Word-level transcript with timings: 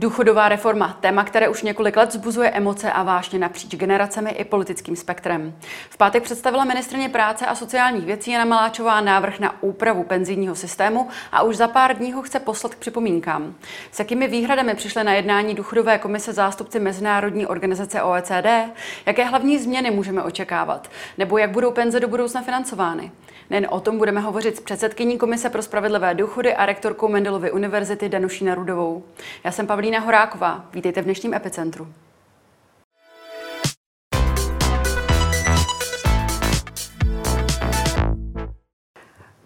Důchodová 0.00 0.48
reforma, 0.48 0.96
téma, 1.00 1.24
které 1.24 1.48
už 1.48 1.62
několik 1.62 1.96
let 1.96 2.12
zbuzuje 2.12 2.50
emoce 2.50 2.92
a 2.92 3.02
vášně 3.02 3.38
napříč 3.38 3.76
generacemi 3.76 4.30
i 4.30 4.44
politickým 4.44 4.96
spektrem. 4.96 5.54
V 5.90 5.96
pátek 5.96 6.22
představila 6.22 6.64
ministrně 6.64 7.08
práce 7.08 7.46
a 7.46 7.54
sociálních 7.54 8.04
věcí 8.04 8.30
Jana 8.30 8.44
Maláčová 8.44 9.00
návrh 9.00 9.38
na 9.38 9.62
úpravu 9.62 10.04
penzijního 10.04 10.54
systému 10.54 11.08
a 11.32 11.42
už 11.42 11.56
za 11.56 11.68
pár 11.68 11.96
dní 11.96 12.12
ho 12.12 12.22
chce 12.22 12.40
poslat 12.40 12.74
k 12.74 12.78
připomínkám. 12.78 13.54
S 13.92 13.98
jakými 13.98 14.28
výhradami 14.28 14.74
přišly 14.74 15.04
na 15.04 15.12
jednání 15.12 15.54
důchodové 15.54 15.98
komise 15.98 16.32
zástupci 16.32 16.80
Mezinárodní 16.80 17.46
organizace 17.46 18.02
OECD? 18.02 18.72
Jaké 19.06 19.24
hlavní 19.24 19.58
změny 19.58 19.90
můžeme 19.90 20.22
očekávat? 20.22 20.90
Nebo 21.18 21.38
jak 21.38 21.50
budou 21.50 21.70
penze 21.70 22.00
do 22.00 22.08
budoucna 22.08 22.42
financovány? 22.42 23.12
Nejen 23.50 23.66
o 23.70 23.80
tom 23.80 23.98
budeme 23.98 24.20
hovořit 24.20 24.56
s 24.56 24.60
předsedkyní 24.60 25.18
Komise 25.18 25.50
pro 25.50 25.62
spravedlivé 25.62 26.14
důchody 26.14 26.54
a 26.54 26.66
rektorkou 26.66 27.08
Mendelovy 27.08 27.52
univerzity 27.52 28.08
Danuší 28.08 28.50
Rudovou. 28.50 29.04
Já 29.44 29.52
jsem 29.52 29.66
Pavlína 29.66 30.00
Horáková. 30.00 30.64
Vítejte 30.72 31.02
v 31.02 31.04
dnešním 31.04 31.34
epicentru. 31.34 31.88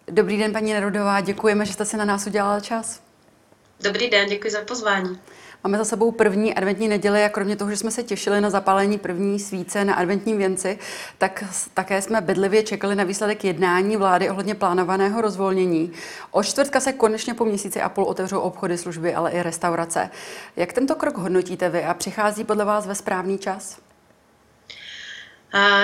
Dobrý 0.08 0.38
den, 0.38 0.52
paní 0.52 0.72
Nerudová. 0.72 1.20
Děkujeme, 1.20 1.66
že 1.66 1.72
jste 1.72 1.84
si 1.84 1.96
na 1.96 2.04
nás 2.04 2.26
udělala 2.26 2.60
čas. 2.60 3.02
Dobrý 3.80 4.10
den, 4.10 4.28
děkuji 4.28 4.50
za 4.50 4.60
pozvání. 4.60 5.20
Máme 5.64 5.78
za 5.78 5.84
sebou 5.84 6.10
první 6.12 6.54
adventní 6.54 6.88
neděli 6.88 7.24
a 7.24 7.28
kromě 7.28 7.56
toho, 7.56 7.70
že 7.70 7.76
jsme 7.76 7.90
se 7.90 8.02
těšili 8.02 8.40
na 8.40 8.50
zapálení 8.50 8.98
první 8.98 9.38
svíce 9.38 9.84
na 9.84 9.94
adventním 9.94 10.38
věnci, 10.38 10.78
tak 11.18 11.44
také 11.74 12.02
jsme 12.02 12.20
bedlivě 12.20 12.62
čekali 12.62 12.94
na 12.94 13.04
výsledek 13.04 13.44
jednání 13.44 13.96
vlády 13.96 14.30
ohledně 14.30 14.54
plánovaného 14.54 15.20
rozvolnění. 15.20 15.92
O 16.30 16.42
čtvrtka 16.42 16.80
se 16.80 16.92
konečně 16.92 17.34
po 17.34 17.44
měsíci 17.44 17.80
a 17.80 17.88
půl 17.88 18.04
otevřou 18.04 18.40
obchody, 18.40 18.78
služby, 18.78 19.14
ale 19.14 19.30
i 19.30 19.42
restaurace. 19.42 20.10
Jak 20.56 20.72
tento 20.72 20.94
krok 20.94 21.16
hodnotíte 21.16 21.68
vy 21.68 21.84
a 21.84 21.94
přichází 21.94 22.44
podle 22.44 22.64
vás 22.64 22.86
ve 22.86 22.94
správný 22.94 23.38
čas? 23.38 23.78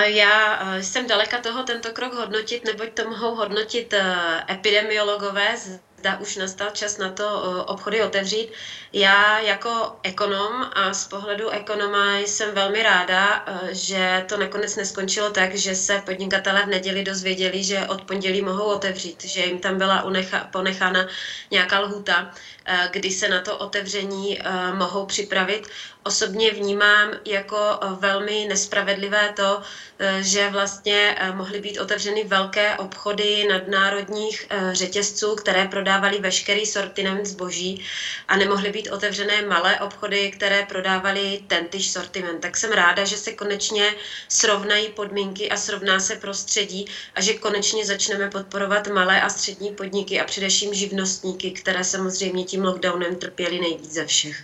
Já 0.03 0.59
jsem 0.81 1.07
daleka 1.07 1.37
toho 1.37 1.63
tento 1.63 1.89
krok 1.91 2.13
hodnotit, 2.13 2.65
neboť 2.65 2.89
to 2.93 3.09
mohou 3.09 3.35
hodnotit 3.35 3.93
e, 3.93 4.03
epidemiologové 4.49 5.57
zda 6.01 6.17
už 6.17 6.35
nastal 6.35 6.69
čas 6.73 6.97
na 6.97 7.09
to 7.09 7.23
eh, 7.23 7.63
obchody 7.69 8.03
otevřít. 8.03 8.49
Já 8.93 9.39
jako 9.39 9.99
ekonom 10.03 10.65
a 10.73 10.93
z 10.93 11.07
pohledu 11.07 11.49
ekonoma 11.49 12.17
jsem 12.17 12.55
velmi 12.55 12.83
ráda, 12.83 13.45
eh, 13.45 13.69
že 13.71 14.25
to 14.29 14.37
nakonec 14.37 14.75
neskončilo 14.75 15.29
tak, 15.29 15.55
že 15.55 15.75
se 15.75 16.01
podnikatelé 16.05 16.65
v 16.65 16.69
neděli 16.69 17.03
dozvěděli, 17.03 17.63
že 17.63 17.85
od 17.85 18.01
pondělí 18.01 18.41
mohou 18.41 18.65
otevřít, 18.65 19.25
že 19.25 19.45
jim 19.45 19.59
tam 19.59 19.77
byla 19.77 20.01
unecha, 20.03 20.49
ponechána 20.51 21.07
nějaká 21.51 21.79
lhuta, 21.79 22.33
kdy 22.91 23.11
se 23.11 23.29
na 23.29 23.41
to 23.41 23.57
otevření 23.57 24.39
mohou 24.77 25.05
připravit. 25.05 25.67
Osobně 26.03 26.51
vnímám 26.51 27.13
jako 27.25 27.57
velmi 27.99 28.45
nespravedlivé 28.49 29.33
to, 29.35 29.61
že 30.21 30.49
vlastně 30.49 31.15
mohly 31.35 31.59
být 31.59 31.79
otevřeny 31.79 32.23
velké 32.23 32.75
obchody 32.75 33.47
nadnárodních 33.47 34.45
řetězců, 34.71 35.35
které 35.35 35.65
prodávali 35.65 36.19
veškerý 36.19 36.65
sortiment 36.65 37.25
zboží 37.25 37.83
a 38.27 38.35
nemohly 38.35 38.69
být 38.69 38.89
otevřené 38.89 39.41
malé 39.41 39.79
obchody, 39.79 40.29
které 40.29 40.63
prodávali 40.63 41.39
tentýž 41.47 41.91
sortiment. 41.91 42.41
Tak 42.41 42.57
jsem 42.57 42.71
ráda, 42.71 43.05
že 43.05 43.17
se 43.17 43.31
konečně 43.31 43.95
srovnají 44.27 44.89
podmínky 44.89 45.49
a 45.49 45.57
srovná 45.57 45.99
se 45.99 46.15
prostředí 46.15 46.85
a 47.15 47.21
že 47.21 47.33
konečně 47.33 47.85
začneme 47.85 48.27
podporovat 48.27 48.87
malé 48.87 49.21
a 49.21 49.29
střední 49.29 49.71
podniky 49.71 50.19
a 50.19 50.25
především 50.25 50.73
živnostníky, 50.73 51.51
které 51.51 51.83
samozřejmě 51.83 52.43
tím 52.51 52.63
lockdownem 52.63 53.15
trpěly 53.15 53.59
nejvíc 53.59 53.93
ze 53.93 54.05
všech. 54.05 54.43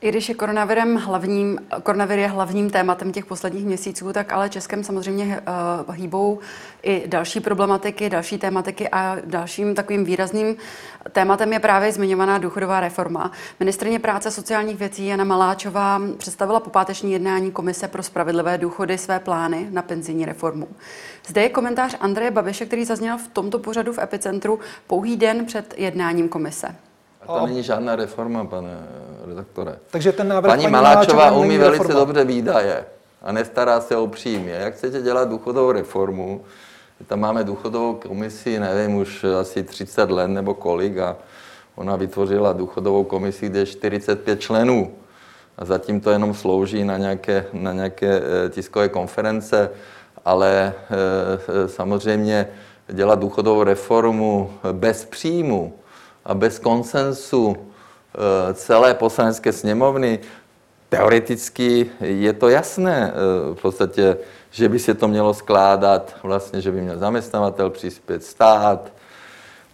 I 0.00 0.08
když 0.08 0.28
je 0.28 0.34
koronavirem 0.34 0.96
hlavním, 0.96 1.58
koronavir 1.82 2.18
je 2.18 2.28
hlavním 2.28 2.70
tématem 2.70 3.12
těch 3.12 3.26
posledních 3.26 3.64
měsíců, 3.64 4.12
tak 4.12 4.32
ale 4.32 4.48
Českem 4.48 4.84
samozřejmě 4.84 5.40
uh, 5.88 5.94
hýbou 5.94 6.38
i 6.82 7.02
další 7.06 7.40
problematiky, 7.40 8.10
další 8.10 8.38
tématiky 8.38 8.88
a 8.88 9.16
dalším 9.24 9.74
takovým 9.74 10.04
výrazným 10.04 10.56
tématem 11.12 11.52
je 11.52 11.60
právě 11.60 11.92
zmiňovaná 11.92 12.38
důchodová 12.38 12.80
reforma. 12.80 13.32
Ministrině 13.60 13.98
práce 13.98 14.30
sociálních 14.30 14.76
věcí 14.76 15.06
Jana 15.06 15.24
Maláčová 15.24 16.00
představila 16.18 16.60
po 16.60 16.70
páteční 16.70 17.12
jednání 17.12 17.50
Komise 17.50 17.88
pro 17.88 18.02
spravedlivé 18.02 18.58
důchody 18.58 18.98
své 18.98 19.20
plány 19.20 19.66
na 19.70 19.82
penzijní 19.82 20.24
reformu. 20.24 20.68
Zde 21.26 21.42
je 21.42 21.48
komentář 21.48 21.96
Andreje 22.00 22.30
Babiše, 22.30 22.66
který 22.66 22.84
zazněl 22.84 23.18
v 23.18 23.28
tomto 23.28 23.58
pořadu 23.58 23.92
v 23.92 23.98
Epicentru 23.98 24.58
pouhý 24.86 25.16
den 25.16 25.46
před 25.46 25.74
jednáním 25.76 26.28
komise. 26.28 26.74
A 27.22 27.26
to 27.38 27.46
není 27.46 27.62
žádná 27.62 27.96
reforma, 27.96 28.44
pane 28.44 28.78
redaktore. 29.26 29.76
Takže 29.90 30.12
ten 30.12 30.28
návrh 30.28 30.50
paní, 30.50 30.62
paní 30.62 30.72
Maláčová 30.72 31.30
umí 31.30 31.58
velice 31.58 31.82
reforma. 31.82 32.00
dobře 32.00 32.24
výdaje 32.24 32.84
a 33.22 33.32
nestará 33.32 33.80
se 33.80 33.96
o 33.96 34.06
příjmy. 34.06 34.50
Jak 34.50 34.74
chcete 34.74 35.02
dělat 35.02 35.28
důchodovou 35.28 35.72
reformu, 35.72 36.44
tam 37.06 37.20
máme 37.20 37.44
důchodovou 37.44 37.94
komisi, 37.94 38.58
nevím, 38.58 38.96
už 38.96 39.24
asi 39.40 39.62
30 39.62 40.10
let 40.10 40.28
nebo 40.28 40.54
kolik 40.54 40.98
a 40.98 41.16
ona 41.74 41.96
vytvořila 41.96 42.52
důchodovou 42.52 43.04
komisi, 43.04 43.46
kde 43.48 43.58
je 43.58 43.66
45 43.66 44.40
členů 44.40 44.92
a 45.58 45.64
zatím 45.64 46.00
to 46.00 46.10
jenom 46.10 46.34
slouží 46.34 46.84
na 46.84 46.98
nějaké, 46.98 47.46
na 47.52 47.72
nějaké 47.72 48.22
eh, 48.22 48.48
tiskové 48.48 48.88
konference, 48.88 49.70
ale 50.24 50.72
e, 51.64 51.68
samozřejmě 51.68 52.48
dělat 52.88 53.18
důchodovou 53.18 53.62
reformu 53.62 54.52
bez 54.72 55.04
příjmu, 55.04 55.72
a 56.24 56.34
bez 56.34 56.58
konsensu 56.58 57.56
eh, 57.56 58.54
celé 58.54 58.94
poslanecké 58.94 59.52
sněmovny, 59.52 60.18
teoreticky 60.88 61.90
je 62.00 62.32
to 62.32 62.48
jasné 62.48 63.12
eh, 63.12 63.54
v 63.54 63.62
podstatě, 63.62 64.16
že 64.50 64.68
by 64.68 64.78
se 64.78 64.94
to 64.94 65.08
mělo 65.08 65.34
skládat 65.34 66.14
vlastně, 66.22 66.60
že 66.60 66.72
by 66.72 66.80
měl 66.80 66.98
zaměstnavatel 66.98 67.70
přispět 67.70 68.24
stát, 68.24 68.92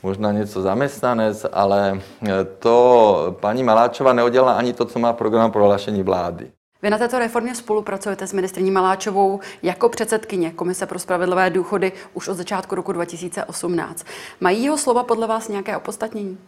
možná 0.03 0.33
něco 0.33 0.63
zaměstnanec, 0.63 1.47
ale 1.53 2.01
eh, 2.23 2.45
to 2.59 3.37
paní 3.41 3.65
Maláčová 3.65 4.13
neudělala 4.13 4.53
ani 4.53 4.73
to, 4.73 4.85
co 4.85 4.99
má 4.99 5.13
program 5.13 5.53
prohlášení 5.53 6.03
vlády. 6.03 6.51
Vy 6.83 6.91
na 6.91 6.99
této 6.99 7.19
reformě 7.19 7.55
spolupracujete 7.55 8.27
s 8.27 8.33
ministrní 8.33 8.71
Maláčovou 8.71 9.41
jako 9.63 9.89
předsedkyně 9.89 10.51
Komise 10.51 10.87
pro 10.87 10.99
spravedlivé 10.99 11.51
důchody 11.51 11.93
už 12.15 12.29
od 12.29 12.35
začátku 12.35 12.75
roku 12.75 12.93
2018. 12.93 14.07
Mají 14.41 14.65
jeho 14.65 14.79
slova 14.79 15.03
podle 15.03 15.27
vás 15.27 15.49
nějaké 15.49 15.77
opodstatnění? 15.77 16.39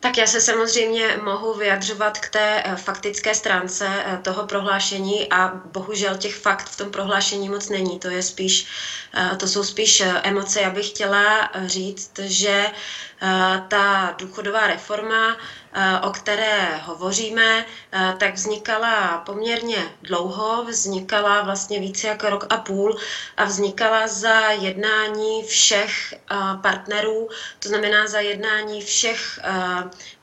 Tak 0.00 0.18
já 0.18 0.26
se 0.26 0.40
samozřejmě 0.40 1.16
mohu 1.24 1.54
vyjadřovat 1.54 2.18
k 2.18 2.28
té 2.28 2.62
eh, 2.64 2.76
faktické 2.76 3.34
stránce 3.34 3.88
eh, 3.88 4.18
toho 4.22 4.46
prohlášení 4.46 5.32
a 5.32 5.48
bohužel 5.48 6.16
těch 6.16 6.36
fakt 6.36 6.68
v 6.68 6.76
tom 6.76 6.90
prohlášení 6.90 7.48
moc 7.48 7.68
není. 7.68 7.98
To, 7.98 8.08
je 8.08 8.22
spíš, 8.22 8.66
eh, 9.14 9.36
to 9.36 9.48
jsou 9.48 9.64
spíš 9.64 10.02
emoce. 10.22 10.60
Já 10.60 10.70
bych 10.70 10.88
chtěla 10.88 11.50
říct, 11.66 12.18
že 12.18 12.66
ta 13.68 14.14
důchodová 14.18 14.66
reforma 14.66 15.36
o 16.02 16.10
které 16.10 16.76
hovoříme, 16.76 17.66
eh, 17.92 18.14
tak 18.18 18.34
vznikala 18.34 19.18
poměrně 19.18 19.92
dlouho, 20.02 20.64
vznikala 20.64 21.42
vlastně 21.42 21.80
více 21.80 22.06
jak 22.06 22.24
rok 22.24 22.46
a 22.50 22.56
půl 22.56 22.96
a 23.36 23.44
vznikala 23.44 24.08
za 24.08 24.50
jednání 24.50 25.42
všech 25.42 26.14
eh, 26.14 26.36
partnerů, 26.62 27.28
to 27.58 27.68
znamená 27.68 28.06
za 28.06 28.20
jednání 28.20 28.82
všech 28.82 29.38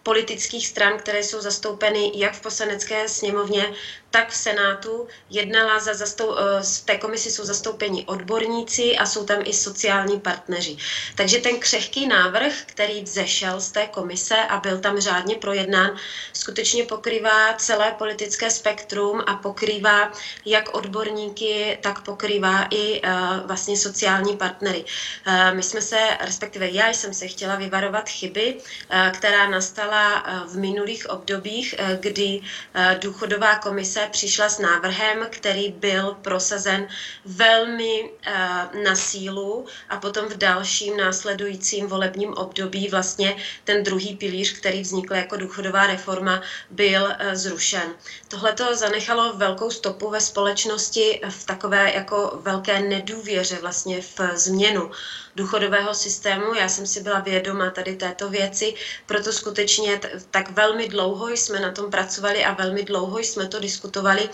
politických 0.03 0.67
stran, 0.67 0.97
které 0.97 1.23
jsou 1.23 1.41
zastoupeny 1.41 2.11
jak 2.13 2.33
v 2.33 2.41
poslanecké 2.41 3.09
sněmovně, 3.09 3.73
tak 4.15 4.29
v 4.29 4.35
Senátu. 4.35 5.07
Jednala 5.29 5.79
za 5.79 5.93
zastou, 5.93 6.35
eh, 6.37 6.63
v 6.63 6.85
té 6.85 6.97
komisi 6.97 7.31
jsou 7.31 7.45
zastoupeni 7.45 8.05
odborníci 8.05 8.97
a 8.97 9.05
jsou 9.05 9.25
tam 9.25 9.39
i 9.43 9.53
sociální 9.53 10.19
partneři. 10.19 10.77
Takže 11.15 11.37
ten 11.37 11.59
křehký 11.59 12.07
návrh, 12.07 12.53
který 12.65 13.03
vzešel 13.03 13.59
z 13.59 13.71
té 13.71 13.87
komise 13.87 14.35
a 14.35 14.59
byl 14.59 14.79
tam 14.79 14.99
řádně 14.99 15.35
projednán, 15.35 15.99
skutečně 16.33 16.83
pokrývá 16.83 17.53
celé 17.53 17.91
politické 17.91 18.51
spektrum 18.51 19.23
a 19.27 19.35
pokrývá 19.35 20.11
jak 20.45 20.73
odborníky, 20.73 21.77
tak 21.81 22.01
pokrývá 22.01 22.67
i 22.71 23.01
uh, 23.01 23.47
vlastně 23.47 23.77
sociální 23.77 24.37
partnery. 24.37 24.85
Uh, 25.27 25.55
my 25.55 25.63
jsme 25.63 25.81
se, 25.81 25.99
respektive 26.21 26.69
já 26.69 26.89
jsem 26.89 27.13
se 27.13 27.27
chtěla 27.27 27.55
vyvarovat 27.55 28.09
chyby, 28.09 28.55
uh, 28.55 29.11
která 29.11 29.49
nastala 29.49 30.23
v 30.47 30.57
minulých 30.57 31.09
obdobích, 31.09 31.75
kdy 31.99 32.41
důchodová 32.99 33.55
komise 33.55 34.04
přišla 34.09 34.49
s 34.49 34.59
návrhem, 34.59 35.27
který 35.29 35.71
byl 35.71 36.17
prosazen 36.21 36.87
velmi 37.25 38.03
uh, 38.03 38.83
na 38.83 38.95
sílu 38.95 39.65
a 39.89 39.97
potom 39.97 40.29
v 40.29 40.37
dalším 40.37 40.97
následujícím 40.97 41.87
volebním 41.87 42.33
období 42.33 42.89
vlastně 42.89 43.35
ten 43.63 43.83
druhý 43.83 44.15
pilíř, 44.15 44.53
který 44.53 44.81
vznikl 44.81 45.13
jako 45.13 45.37
důchodová 45.37 45.87
reforma, 45.87 46.41
byl 46.69 47.03
uh, 47.03 47.33
zrušen. 47.33 47.95
Tohle 48.27 48.53
to 48.53 48.75
zanechalo 48.75 49.33
velkou 49.33 49.71
stopu 49.71 50.09
ve 50.09 50.21
společnosti 50.21 51.21
v 51.29 51.45
takové 51.45 51.93
jako 51.93 52.39
velké 52.41 52.79
nedůvěře 52.79 53.59
vlastně 53.59 54.01
v 54.01 54.19
změnu 54.35 54.91
důchodového 55.35 55.93
systému. 55.93 56.53
Já 56.53 56.69
jsem 56.69 56.87
si 56.87 57.01
byla 57.03 57.19
vědoma 57.19 57.69
tady 57.69 57.95
této 57.95 58.29
věci, 58.29 58.73
proto 59.05 59.31
skutečně 59.33 59.55
skutečně 59.55 59.99
tak 60.31 60.51
velmi 60.51 60.89
dlouho 60.89 61.29
jsme 61.29 61.59
na 61.59 61.71
tom 61.71 61.91
pracovali 61.91 62.45
a 62.45 62.53
velmi 62.53 62.83
dlouho 62.83 63.19
jsme 63.19 63.47
to 63.47 63.59
diskutovali, 63.59 64.29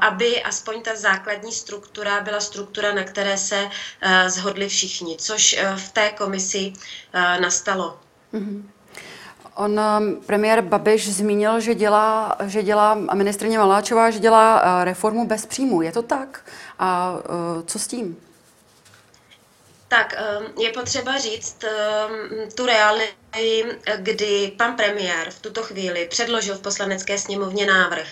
aby 0.00 0.42
aspoň 0.42 0.82
ta 0.82 0.96
základní 0.96 1.52
struktura 1.52 2.20
byla 2.20 2.40
struktura, 2.40 2.94
na 2.94 3.04
které 3.04 3.38
se 3.38 3.68
zhodli 4.26 4.68
všichni, 4.68 5.16
což 5.16 5.58
v 5.76 5.92
té 5.92 6.10
komisi 6.10 6.72
nastalo. 7.40 7.98
Mm-hmm. 8.34 8.62
On, 9.54 9.80
premiér 10.26 10.62
Babiš, 10.62 11.12
zmínil, 11.14 11.60
že 11.60 11.74
dělá, 11.74 12.36
že 12.46 12.62
dělá 12.62 12.98
a 13.08 13.14
ministrině 13.14 13.58
Maláčová, 13.58 14.10
že 14.10 14.18
dělá 14.18 14.84
reformu 14.84 15.26
bez 15.26 15.46
příjmu. 15.46 15.82
Je 15.82 15.92
to 15.92 16.02
tak? 16.02 16.44
A 16.78 17.14
co 17.66 17.78
s 17.78 17.86
tím? 17.86 18.16
Tak 19.92 20.14
um, 20.40 20.62
je 20.62 20.70
potřeba 20.72 21.18
říct 21.18 21.56
um, 21.64 22.48
tu 22.54 22.66
realitu, 22.66 23.12
kdy 23.96 24.52
pan 24.58 24.76
premiér 24.76 25.30
v 25.30 25.40
tuto 25.40 25.62
chvíli 25.62 26.06
předložil 26.06 26.54
v 26.56 26.60
poslanecké 26.60 27.18
sněmovně 27.18 27.66
návrh 27.66 28.08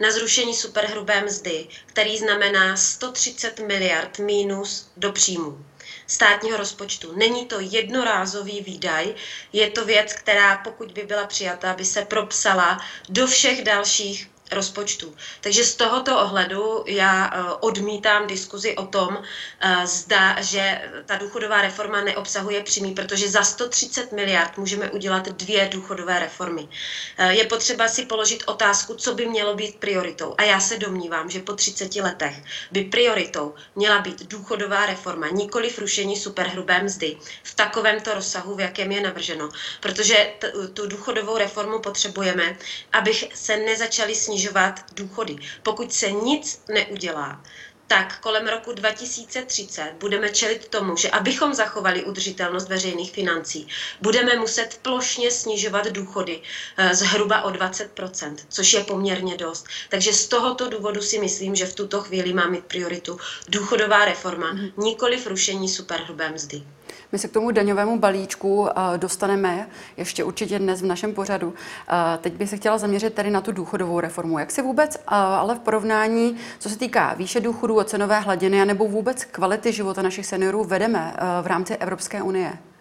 na 0.00 0.10
zrušení 0.10 0.54
superhrubé 0.54 1.22
mzdy, 1.22 1.66
který 1.86 2.18
znamená 2.18 2.76
130 2.76 3.58
miliard 3.60 4.18
mínus 4.18 4.90
do 4.96 5.12
příjmů 5.12 5.64
státního 6.06 6.56
rozpočtu. 6.56 7.12
Není 7.12 7.46
to 7.46 7.60
jednorázový 7.60 8.60
výdaj, 8.60 9.14
je 9.52 9.70
to 9.70 9.84
věc, 9.84 10.12
která 10.12 10.56
pokud 10.56 10.92
by 10.92 11.04
byla 11.04 11.24
přijata, 11.24 11.74
by 11.74 11.84
se 11.84 12.02
propsala 12.02 12.78
do 13.08 13.26
všech 13.26 13.62
dalších 13.62 14.28
rozpočtu. 14.54 15.14
Takže 15.40 15.64
z 15.64 15.74
tohoto 15.74 16.18
ohledu 16.18 16.84
já 16.86 17.30
eh, 17.34 17.52
odmítám 17.60 18.26
diskuzi 18.26 18.76
o 18.76 18.86
tom, 18.86 19.22
eh, 19.60 19.86
zda, 19.86 20.42
že 20.42 20.90
ta 21.06 21.16
důchodová 21.16 21.62
reforma 21.62 22.00
neobsahuje 22.00 22.62
přímý, 22.62 22.94
protože 22.94 23.28
za 23.28 23.42
130 23.42 24.12
miliard 24.12 24.58
můžeme 24.58 24.90
udělat 24.90 25.28
dvě 25.28 25.68
důchodové 25.72 26.18
reformy. 26.18 26.68
Eh, 27.18 27.32
je 27.32 27.44
potřeba 27.44 27.88
si 27.88 28.06
položit 28.06 28.42
otázku, 28.46 28.94
co 28.94 29.14
by 29.14 29.26
mělo 29.26 29.54
být 29.54 29.76
prioritou. 29.76 30.34
A 30.38 30.42
já 30.42 30.60
se 30.60 30.78
domnívám, 30.78 31.30
že 31.30 31.40
po 31.40 31.52
30 31.52 32.00
letech 32.00 32.36
by 32.70 32.84
prioritou 32.84 33.54
měla 33.76 33.98
být 33.98 34.22
důchodová 34.26 34.86
reforma, 34.86 35.28
nikoli 35.28 35.70
rušení 35.78 36.16
superhrubé 36.16 36.82
mzdy 36.82 37.16
v 37.42 37.54
takovémto 37.54 38.14
rozsahu, 38.14 38.54
v 38.54 38.60
jakém 38.60 38.92
je 38.92 39.00
navrženo. 39.00 39.48
Protože 39.80 40.32
tu 40.74 40.86
důchodovou 40.86 41.38
reformu 41.38 41.78
potřebujeme, 41.78 42.56
abych 42.92 43.24
se 43.34 43.56
nezačali 43.56 44.14
snižovat 44.14 44.41
snižovat 44.42 44.80
důchody. 44.94 45.36
Pokud 45.62 45.92
se 45.92 46.12
nic 46.12 46.62
neudělá, 46.68 47.42
tak 47.86 48.18
kolem 48.20 48.48
roku 48.48 48.72
2030 48.72 49.92
budeme 49.98 50.30
čelit 50.30 50.68
tomu, 50.68 50.96
že 50.96 51.10
abychom 51.10 51.54
zachovali 51.54 52.04
udržitelnost 52.04 52.68
veřejných 52.68 53.12
financí, 53.12 53.68
budeme 54.00 54.36
muset 54.36 54.78
plošně 54.82 55.30
snižovat 55.30 55.86
důchody 55.86 56.42
eh, 56.76 56.94
zhruba 56.94 57.42
o 57.42 57.50
20%, 57.50 58.36
což 58.48 58.72
je 58.72 58.84
poměrně 58.84 59.36
dost. 59.36 59.66
Takže 59.88 60.12
z 60.12 60.28
tohoto 60.28 60.68
důvodu 60.68 61.00
si 61.02 61.18
myslím, 61.18 61.54
že 61.54 61.66
v 61.66 61.74
tuto 61.74 62.00
chvíli 62.00 62.32
má 62.32 62.48
mít 62.48 62.64
prioritu 62.64 63.18
důchodová 63.48 64.04
reforma, 64.04 64.52
mhm. 64.52 64.72
nikoli 64.76 65.22
rušení 65.26 65.68
superhrubé 65.68 66.30
mzdy. 66.30 66.62
My 67.12 67.18
se 67.18 67.28
k 67.28 67.32
tomu 67.32 67.50
daňovému 67.50 67.98
balíčku 67.98 68.68
eh, 68.68 68.98
dostaneme 68.98 69.68
ještě 69.96 70.24
určitě 70.24 70.58
dnes 70.58 70.82
v 70.82 70.86
našem 70.86 71.14
pořadu. 71.14 71.54
Eh, 71.88 72.18
teď 72.18 72.32
bych 72.32 72.50
se 72.50 72.56
chtěla 72.56 72.78
zaměřit 72.78 73.14
tady 73.14 73.30
na 73.30 73.40
tu 73.40 73.52
důchodovou 73.52 74.00
reformu. 74.00 74.38
Jak 74.38 74.50
si 74.50 74.62
vůbec, 74.62 74.96
eh, 74.96 75.00
ale 75.14 75.54
v 75.54 75.58
porovnání, 75.58 76.36
co 76.58 76.68
se 76.68 76.78
týká 76.78 77.14
výše 77.14 77.40
důchodů, 77.40 77.82
cenové 77.82 78.20
hladiny, 78.20 78.64
nebo 78.64 78.88
vůbec 78.88 79.24
kvality 79.24 79.72
života 79.72 80.02
našich 80.02 80.26
seniorů 80.26 80.64
vedeme 80.64 81.14
v 81.42 81.46
rámci 81.46 81.76
Evropské 81.76 82.22
unie? 82.22 82.71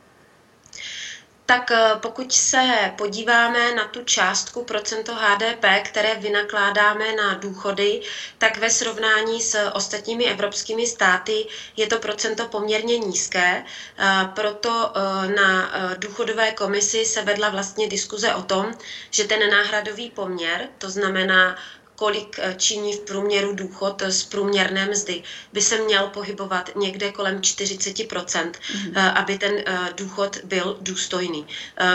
Tak 1.52 1.72
eh, 1.72 1.96
pokud 2.02 2.34
se 2.34 2.94
podíváme 2.98 3.76
na 3.76 3.84
tu 3.88 4.04
částku 4.04 4.64
procento 4.64 5.16
HDP, 5.16 5.66
které 5.84 6.16
vynakládáme 6.16 7.16
na 7.16 7.34
důchody, 7.34 8.02
tak 8.38 8.58
ve 8.58 8.70
srovnání 8.70 9.42
s 9.42 9.70
ostatními 9.74 10.26
evropskými 10.26 10.88
státy 10.88 11.46
je 11.78 11.88
to 11.88 12.00
procento 12.00 12.46
poměrně 12.48 12.98
nízké. 12.98 13.64
Eh, 13.98 14.28
proto 14.36 14.94
eh, 14.96 15.28
na 15.36 15.72
důchodové 15.98 16.52
komisi 16.52 17.06
se 17.06 17.22
vedla 17.22 17.50
vlastně 17.50 17.88
diskuze 17.88 18.34
o 18.34 18.42
tom, 18.42 18.74
že 19.10 19.24
ten 19.24 19.50
náhradový 19.52 20.10
poměr, 20.12 20.68
to 20.78 20.90
znamená 20.90 21.56
kolik 22.02 22.40
eh, 22.40 22.56
činí 22.58 22.94
v 22.94 23.00
průměru 23.00 23.54
důchod 23.54 24.04
z 24.08 24.24
průměrné 24.24 24.86
mzdy, 24.86 25.24
by 25.54 25.62
se 25.62 25.78
měl 25.78 26.08
pohybovat 26.08 26.70
někde 26.76 27.12
kolem 27.12 27.42
40%, 27.42 28.52
mm-hmm. 28.52 29.14
aby 29.16 29.38
ten 29.38 29.54
eh, 29.58 29.90
důchod 29.98 30.38
byl 30.44 30.78
důstojný. 30.82 31.46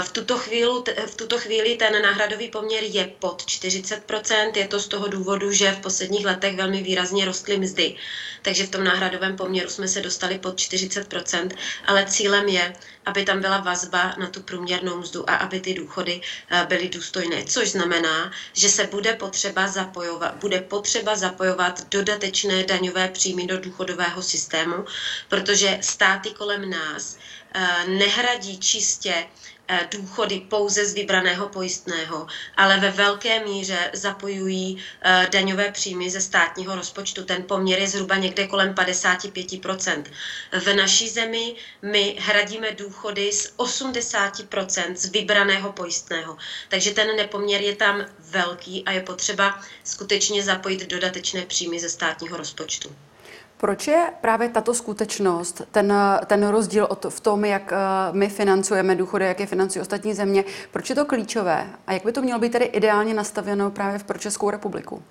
V 0.03 0.13
tuto, 0.13 0.39
chvíli, 0.39 0.71
v 1.07 1.15
tuto 1.17 1.39
chvíli 1.39 1.77
ten 1.77 2.03
náhradový 2.03 2.49
poměr 2.49 2.83
je 2.85 3.11
pod 3.19 3.43
40%, 3.43 4.53
je 4.55 4.69
to 4.69 4.81
z 4.81 4.89
toho 4.89 5.09
důvodu, 5.09 5.53
že 5.53 5.73
v 5.73 5.81
posledních 5.81 6.27
letech 6.27 6.57
velmi 6.57 6.83
výrazně 6.83 7.25
rostly 7.25 7.59
mzdy, 7.59 7.97
takže 8.43 8.67
v 8.67 8.71
tom 8.71 8.85
náhradovém 8.85 9.37
poměru 9.37 9.71
jsme 9.71 9.89
se 9.89 10.01
dostali 10.01 10.39
pod 10.39 10.57
40%, 10.57 11.49
ale 11.87 12.07
cílem 12.07 12.49
je, 12.49 12.73
aby 13.07 13.25
tam 13.25 13.41
byla 13.41 13.59
vazba 13.59 14.15
na 14.19 14.31
tu 14.31 14.41
průměrnou 14.41 14.99
mzdu 14.99 15.31
a 15.31 15.35
aby 15.35 15.61
ty 15.61 15.75
důchody 15.75 16.21
byly 16.69 16.89
důstojné, 16.89 17.45
což 17.45 17.71
znamená, 17.71 18.31
že 18.53 18.69
se 18.69 18.87
bude 18.87 19.13
potřeba 19.13 19.69
zapojovat, 19.69 20.35
bude 20.35 20.61
potřeba 20.61 21.17
zapojovat 21.17 21.89
dodatečné 21.89 22.65
daňové 22.65 23.09
příjmy 23.09 23.47
do 23.47 23.61
důchodového 23.61 24.23
systému, 24.23 24.85
protože 25.29 25.79
státy 25.83 26.31
kolem 26.31 26.71
nás 26.71 27.17
eh, 27.55 27.85
nehradí 27.87 28.59
čistě 28.59 29.15
Eh, 29.17 29.56
důchody 29.91 30.41
pouze 30.51 30.85
z 30.85 30.95
vybraného 30.95 31.49
pojistného, 31.49 32.27
ale 32.57 32.81
ve 32.81 32.91
velké 32.91 33.45
míře 33.45 33.91
zapojují 33.93 34.83
eh, 35.03 35.29
daňové 35.33 35.71
příjmy 35.71 36.11
ze 36.11 36.21
státního 36.21 36.77
rozpočtu. 36.77 37.25
Ten 37.25 37.43
poměr 37.43 37.79
je 37.79 37.89
zhruba 37.89 38.17
někde 38.17 38.47
kolem 38.47 38.75
55%. 38.75 40.05
V 40.53 40.75
naší 40.75 41.09
zemi 41.09 41.55
my 41.83 42.17
hradíme 42.19 42.73
důchody 42.73 43.33
z 43.33 43.55
80% 43.57 44.95
z 44.95 45.11
vybraného 45.11 45.73
pojistného. 45.73 46.37
Takže 46.69 46.91
ten 46.91 47.17
nepoměr 47.17 47.61
je 47.61 47.77
tam 47.77 48.05
velký 48.19 48.85
a 48.85 48.93
je 48.93 49.01
potřeba 49.01 49.61
skutečně 49.85 50.43
zapojit 50.43 50.87
dodatečné 50.87 51.47
příjmy 51.47 51.81
ze 51.81 51.89
státního 51.89 52.37
rozpočtu. 52.37 52.97
Proč 53.57 53.89
je 53.89 54.13
právě 54.21 54.49
tato 54.49 54.75
skutečnost, 54.75 55.63
ten, 55.71 55.95
ten 56.27 56.49
rozdíl 56.49 56.87
od, 56.91 57.07
v 57.09 57.21
tom, 57.21 57.45
jak 57.45 57.73
eh, 57.73 57.77
my 58.13 58.29
financujeme 58.29 58.95
důchody, 58.95 59.25
jak 59.25 59.41
je 59.41 59.47
financují 59.47 59.81
ostatní 59.81 60.15
země, 60.15 60.45
proč 60.71 60.91
je 60.91 60.97
to 60.97 61.05
klíčové 61.05 61.67
a 61.87 61.93
jak 61.93 62.05
by 62.05 62.13
to 62.13 62.23
mělo 62.23 62.41
být 62.41 62.53
tedy 62.53 62.65
ideálně 62.65 63.15
nastaveno 63.15 63.71
právě 63.71 63.99
pro 63.99 64.19
Českou 64.19 64.51
republiku? 64.51 65.03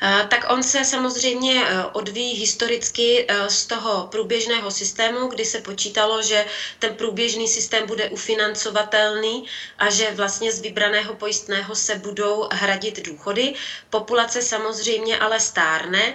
Tak 0.00 0.46
on 0.48 0.62
se 0.62 0.84
samozřejmě 0.84 1.64
e, 1.64 1.84
odvíjí 1.84 2.34
historicky 2.34 3.24
e, 3.28 3.50
z 3.50 3.66
toho 3.66 4.06
průběžného 4.10 4.70
systému, 4.70 5.26
kdy 5.26 5.44
se 5.44 5.60
počítalo, 5.60 6.22
že 6.22 6.46
ten 6.78 6.94
průběžný 6.94 7.48
systém 7.48 7.86
bude 7.86 8.08
ufinancovatelný 8.08 9.44
a 9.78 9.90
že 9.90 10.12
vlastně 10.12 10.52
z 10.52 10.60
vybraného 10.60 11.14
pojistného 11.14 11.74
se 11.74 11.94
budou 11.94 12.48
hradit 12.52 13.06
důchody. 13.06 13.54
Populace 13.90 14.42
samozřejmě 14.42 15.18
ale 15.18 15.40
stárne, 15.40 16.14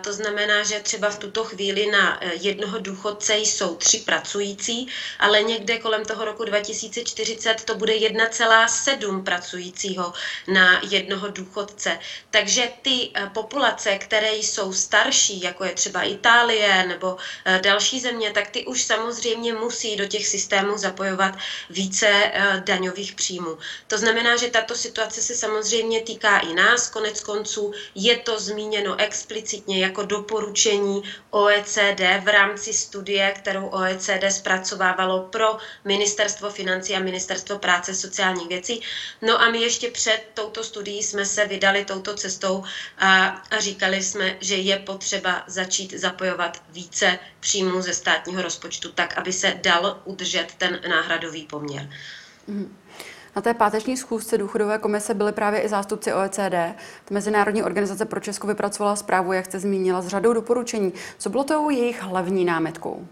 to 0.00 0.12
znamená, 0.12 0.62
že 0.62 0.80
třeba 0.80 1.10
v 1.10 1.18
tuto 1.18 1.44
chvíli 1.44 1.90
na 1.90 2.20
jednoho 2.40 2.78
důchodce 2.78 3.36
jsou 3.36 3.74
tři 3.74 3.98
pracující, 3.98 4.88
ale 5.18 5.42
někde 5.42 5.78
kolem 5.78 6.04
toho 6.04 6.24
roku 6.24 6.44
2040 6.44 7.64
to 7.64 7.74
bude 7.74 7.92
1,7 7.92 9.22
pracujícího 9.22 10.12
na 10.48 10.80
jednoho 10.90 11.28
důchodce. 11.28 11.98
Takže 12.30 12.68
ty 12.82 13.05
Eh, 13.14 13.30
populace, 13.34 13.98
které 13.98 14.34
jsou 14.34 14.72
starší, 14.72 15.40
jako 15.42 15.64
je 15.64 15.72
třeba 15.72 16.02
Itálie 16.02 16.86
nebo 16.86 17.16
eh, 17.44 17.60
další 17.62 18.00
země, 18.00 18.30
tak 18.30 18.50
ty 18.50 18.66
už 18.66 18.82
samozřejmě 18.82 19.54
musí 19.54 19.96
do 19.96 20.06
těch 20.06 20.26
systémů 20.26 20.78
zapojovat 20.78 21.36
více 21.70 22.08
eh, 22.08 22.62
daňových 22.64 23.14
příjmů. 23.14 23.58
To 23.86 23.98
znamená, 23.98 24.36
že 24.36 24.50
tato 24.50 24.74
situace 24.74 25.22
se 25.22 25.34
samozřejmě 25.34 26.00
týká 26.00 26.38
i 26.38 26.54
nás, 26.54 26.88
konec 26.88 27.20
konců 27.20 27.72
je 27.94 28.16
to 28.16 28.38
zmíněno 28.38 29.00
explicitně 29.00 29.80
jako 29.80 30.02
doporučení 30.02 31.02
OECD 31.30 32.00
v 32.24 32.28
rámci 32.28 32.72
studie, 32.72 33.32
kterou 33.32 33.66
OECD 33.66 34.24
zpracovávalo 34.28 35.20
pro 35.20 35.56
Ministerstvo 35.84 36.50
financí 36.50 36.94
a 36.94 37.00
Ministerstvo 37.00 37.58
práce 37.58 37.94
sociálních 37.94 38.48
věcí. 38.48 38.80
No 39.22 39.42
a 39.42 39.50
my 39.50 39.58
ještě 39.58 39.90
před 39.90 40.20
touto 40.34 40.64
studií 40.64 41.02
jsme 41.02 41.24
se 41.26 41.46
vydali 41.46 41.84
touto 41.84 42.14
cestou 42.14 42.64
a, 42.98 43.26
a 43.26 43.58
říkali 43.58 44.02
jsme, 44.02 44.36
že 44.40 44.56
je 44.56 44.78
potřeba 44.78 45.42
začít 45.46 45.94
zapojovat 45.94 46.62
více 46.70 47.18
příjmů 47.40 47.80
ze 47.80 47.94
státního 47.94 48.42
rozpočtu, 48.42 48.92
tak 48.92 49.18
aby 49.18 49.32
se 49.32 49.54
dal 49.62 50.00
udržet 50.04 50.54
ten 50.58 50.80
náhradový 50.88 51.46
poměr. 51.46 51.90
Mm. 52.46 52.76
Na 53.36 53.42
té 53.42 53.54
páteční 53.54 53.96
schůzce 53.96 54.38
důchodové 54.38 54.78
komise 54.78 55.14
byly 55.14 55.32
právě 55.32 55.60
i 55.60 55.68
zástupci 55.68 56.12
OECD. 56.12 56.80
Mezinárodní 57.10 57.62
organizace 57.62 58.04
pro 58.04 58.20
Česko 58.20 58.46
vypracovala 58.46 58.96
zprávu, 58.96 59.32
jak 59.32 59.46
jste 59.46 59.58
zmínila, 59.58 60.02
s 60.02 60.06
řadou 60.06 60.32
doporučení. 60.32 60.92
Co 61.18 61.30
bylo 61.30 61.44
tou 61.44 61.70
jejich 61.70 62.02
hlavní 62.02 62.44
námetkou? 62.44 63.08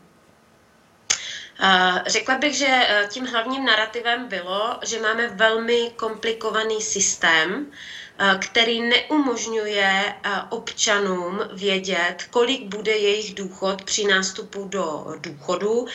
Řekla 2.06 2.38
bych, 2.38 2.54
že 2.54 2.88
tím 3.08 3.26
hlavním 3.26 3.64
narrativem 3.64 4.28
bylo, 4.28 4.78
že 4.86 5.00
máme 5.00 5.28
velmi 5.28 5.92
komplikovaný 5.96 6.80
systém, 6.80 7.66
Eh, 7.66 8.03
který 8.38 8.83
neumožňuje 8.83 10.14
eh, 10.25 10.30
občanům 10.49 11.40
vědět, 11.52 12.16
kolik 12.30 12.64
bude 12.64 12.92
jejich 12.92 13.35
důchod 13.35 13.83
při 13.83 14.04
nástupu 14.06 14.64
do 14.64 15.06
důchodu 15.21 15.87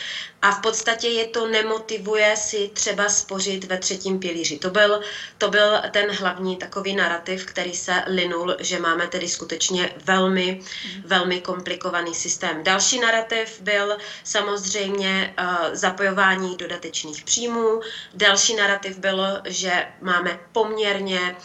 a 0.42 0.50
v 0.50 0.60
podstatě 0.60 1.08
je 1.08 1.26
to 1.26 1.48
nemotivuje 1.48 2.36
si 2.36 2.70
třeba 2.74 3.08
spořit 3.08 3.64
ve 3.64 3.78
třetím 3.78 4.18
pilíři. 4.18 4.58
To 4.58 4.70
byl, 4.70 5.00
to 5.38 5.48
byl 5.48 5.80
ten 5.90 6.10
hlavní 6.10 6.56
takový 6.56 6.94
narrativ, 6.94 7.46
který 7.46 7.74
se 7.74 8.02
linul, 8.06 8.56
že 8.58 8.78
máme 8.78 9.06
tedy 9.06 9.28
skutečně 9.28 9.92
velmi, 10.04 10.60
velmi 11.04 11.40
komplikovaný 11.40 12.14
systém. 12.14 12.64
Další 12.64 13.00
narrativ 13.00 13.60
byl 13.60 13.96
samozřejmě 14.24 15.34
uh, 15.38 15.46
zapojování 15.72 16.56
dodatečných 16.56 17.24
příjmů. 17.24 17.80
Další 18.14 18.54
narrativ 18.54 18.98
byl, 18.98 19.40
že 19.44 19.86
máme 20.00 20.40
poměrně 20.52 21.36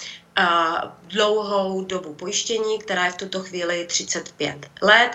dlouhou 1.08 1.86
dobu 1.86 2.14
pojištění, 2.14 2.80
která 2.80 3.06
je 3.06 3.12
v 3.12 3.18
tuto 3.18 3.40
chvíli 3.40 3.86
35 3.86 4.70
let. 4.82 5.12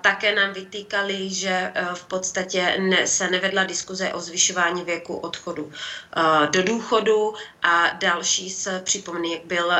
Také 0.00 0.34
nám 0.34 0.52
vytýkali, 0.52 1.30
že 1.30 1.48
e, 1.48 1.72
v 1.94 2.04
podstatě 2.04 2.80
se 3.04 3.30
nevedla 3.30 3.64
diskuze 3.64 4.12
o 4.12 4.20
zvyšování 4.20 4.84
věku 4.84 5.16
odchodu 5.16 5.72
e, 5.72 6.46
do 6.46 6.62
důchodu 6.62 7.34
a 7.62 7.88
další 7.88 8.50
z 8.50 8.68
připomínek 8.84 9.44
byl 9.44 9.72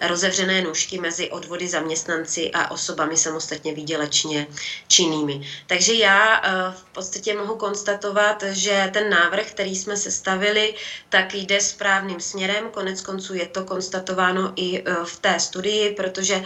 rozevřené 0.00 0.62
nůžky 0.62 1.00
mezi 1.00 1.30
odvody 1.30 1.68
zaměstnanci 1.68 2.50
a 2.50 2.70
osobami 2.70 3.16
samostatně 3.16 3.74
výdělečně 3.74 4.46
činnými. 4.88 5.48
Takže 5.66 5.94
já 5.94 6.38
e, 6.38 6.72
v 6.72 6.84
podstatě 6.84 7.34
mohu 7.34 7.56
konstatovat, 7.56 8.42
že 8.42 8.90
ten 8.92 9.10
návrh, 9.10 9.46
který 9.46 9.76
jsme 9.76 9.96
sestavili, 9.96 10.74
tak 11.08 11.34
jde 11.34 11.60
správným 11.60 12.20
směrem. 12.20 12.70
Konec 12.70 13.00
konců 13.00 13.34
je 13.34 13.46
to 13.46 13.57
konstatováno 13.64 14.52
i 14.56 14.84
v 15.04 15.20
té 15.20 15.40
studii, 15.40 15.94
protože 15.94 16.44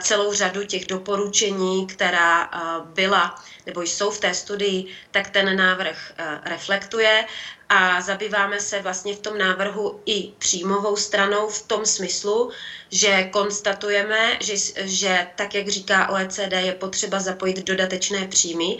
celou 0.00 0.32
řadu 0.32 0.64
těch 0.64 0.86
doporučení, 0.86 1.86
která 1.86 2.44
eh, 2.44 2.58
byla 2.84 3.34
nebo 3.66 3.82
jsou 3.82 4.10
v 4.10 4.20
té 4.20 4.34
studii, 4.34 4.86
tak 5.10 5.30
ten 5.30 5.56
návrh 5.56 6.12
reflektuje. 6.44 7.24
A 7.68 8.00
zabýváme 8.00 8.60
se 8.60 8.80
vlastně 8.82 9.14
v 9.14 9.18
tom 9.18 9.38
návrhu 9.38 10.00
i 10.06 10.32
příjmovou 10.38 10.96
stranou 10.96 11.48
v 11.48 11.62
tom 11.66 11.86
smyslu, 11.86 12.50
že 12.90 13.24
konstatujeme, 13.24 14.38
že, 14.40 14.54
že 14.84 15.26
tak, 15.36 15.54
jak 15.54 15.68
říká 15.68 16.08
OECD, 16.08 16.52
je 16.52 16.72
potřeba 16.72 17.20
zapojit 17.20 17.64
dodatečné 17.64 18.28
příjmy, 18.28 18.78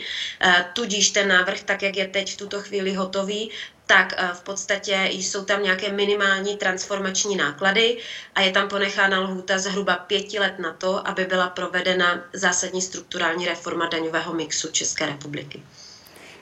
tudíž 0.73 1.11
ten 1.11 1.29
návrh, 1.29 1.61
tak 1.63 1.83
jak 1.83 1.97
je 1.97 2.07
teď 2.07 2.33
v 2.33 2.37
tuto 2.37 2.61
chvíli 2.61 2.95
hotový, 2.95 3.51
tak 3.89 4.15
eh, 4.17 4.31
v 4.35 4.43
podstatě 4.43 5.09
jsou 5.11 5.45
tam 5.45 5.63
nějaké 5.63 5.93
minimální 5.93 6.57
transformační 6.57 7.37
náklady 7.37 7.99
a 8.35 8.41
je 8.41 8.51
tam 8.51 8.69
ponechána 8.69 9.21
lhůta 9.21 9.59
zhruba 9.59 9.97
pěti 9.97 10.39
let 10.39 10.59
na 10.59 10.73
to, 10.73 11.09
aby 11.09 11.25
byla 11.25 11.49
provedena 11.49 12.21
zásadní 12.33 12.83
strukturální 12.83 13.47
reforma 13.47 13.87
daňového 13.87 14.35
mixu 14.35 14.69
České 14.73 15.07
republiky. 15.07 15.63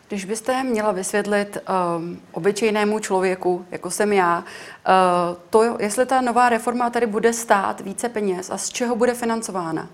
Když 0.09 0.25
byste 0.25 0.63
měla 0.65 0.93
vysvětlit 0.93 1.59
um, 1.59 2.23
obyčejnému 2.33 2.99
člověku, 2.99 3.67
jako 3.71 3.91
jsem 3.91 4.13
já, 4.13 4.39
uh, 4.39 4.45
to, 5.51 5.77
jestli 5.81 6.07
ta 6.07 6.21
nová 6.21 6.49
reforma 6.49 6.91
tady 6.91 7.07
bude 7.07 7.33
stát 7.33 7.81
více 7.81 8.09
peněz 8.09 8.51
a 8.51 8.59
z 8.59 8.69
čeho 8.69 8.97
bude 8.97 9.15
financována? 9.15 9.89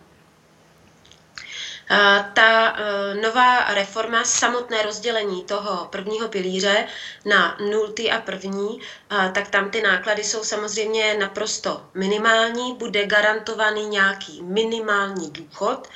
Ta 2.34 2.76
e, 2.76 3.14
nová 3.14 3.74
reforma, 3.74 4.24
samotné 4.24 4.82
rozdělení 4.82 5.44
toho 5.44 5.86
prvního 5.90 6.28
pilíře 6.28 6.86
na 7.24 7.56
nultý 7.70 8.10
a 8.10 8.20
první, 8.20 8.80
tak 9.34 9.48
tam 9.48 9.70
ty 9.70 9.82
náklady 9.82 10.24
jsou 10.24 10.44
samozřejmě 10.44 11.14
naprosto 11.18 11.82
minimální, 11.94 12.74
bude 12.74 13.06
garantovaný 13.06 13.86
nějaký 13.86 14.42
minimální 14.42 15.30
důchod, 15.30 15.88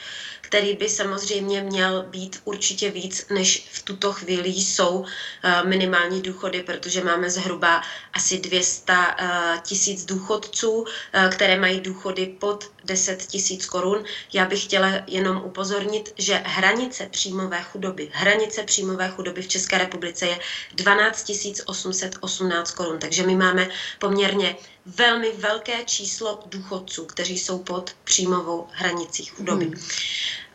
který 0.46 0.76
by 0.76 0.88
samozřejmě 0.88 1.62
měl 1.62 2.02
být 2.02 2.40
určitě 2.44 2.90
víc, 2.90 3.26
než 3.30 3.68
v 3.72 3.82
tuto 3.82 4.12
chvíli 4.12 4.48
jsou 4.48 5.04
eh, 5.04 5.62
minimální 5.64 6.22
důchody, 6.22 6.62
protože 6.62 7.04
máme 7.04 7.30
zhruba 7.30 7.82
asi 8.12 8.38
200 8.38 8.92
eh, 8.92 9.28
tisíc 9.62 10.04
důchodců, 10.04 10.84
eh, 11.12 11.28
které 11.32 11.60
mají 11.60 11.80
důchody 11.80 12.26
pod 12.38 12.70
10 12.84 13.26
tisíc 13.26 13.66
korun. 13.66 14.04
Já 14.32 14.44
bych 14.44 14.62
chtěla 14.64 14.88
jenom 15.06 15.42
upozornit, 15.44 16.14
že 16.18 16.42
hranice 16.44 17.08
příjmové 17.10 17.62
chudoby, 17.62 18.10
hranice 18.12 18.62
příjmové 18.62 19.08
chudoby 19.08 19.42
v 19.42 19.48
České 19.48 19.78
republice 19.78 20.26
je 20.26 20.38
12 20.74 21.30
818 21.66 22.70
korun, 22.70 22.98
takže 22.98 23.26
my 23.26 23.34
máme 23.34 23.68
poměrně 23.98 24.56
velmi 24.86 25.32
velké 25.32 25.84
číslo 25.84 26.42
důchodců, 26.46 27.04
kteří 27.06 27.38
jsou 27.38 27.58
pod 27.58 27.96
příjmovou 28.04 28.68
hranicí 28.72 29.24
chudoby. 29.24 29.64
Hmm. 29.64 29.74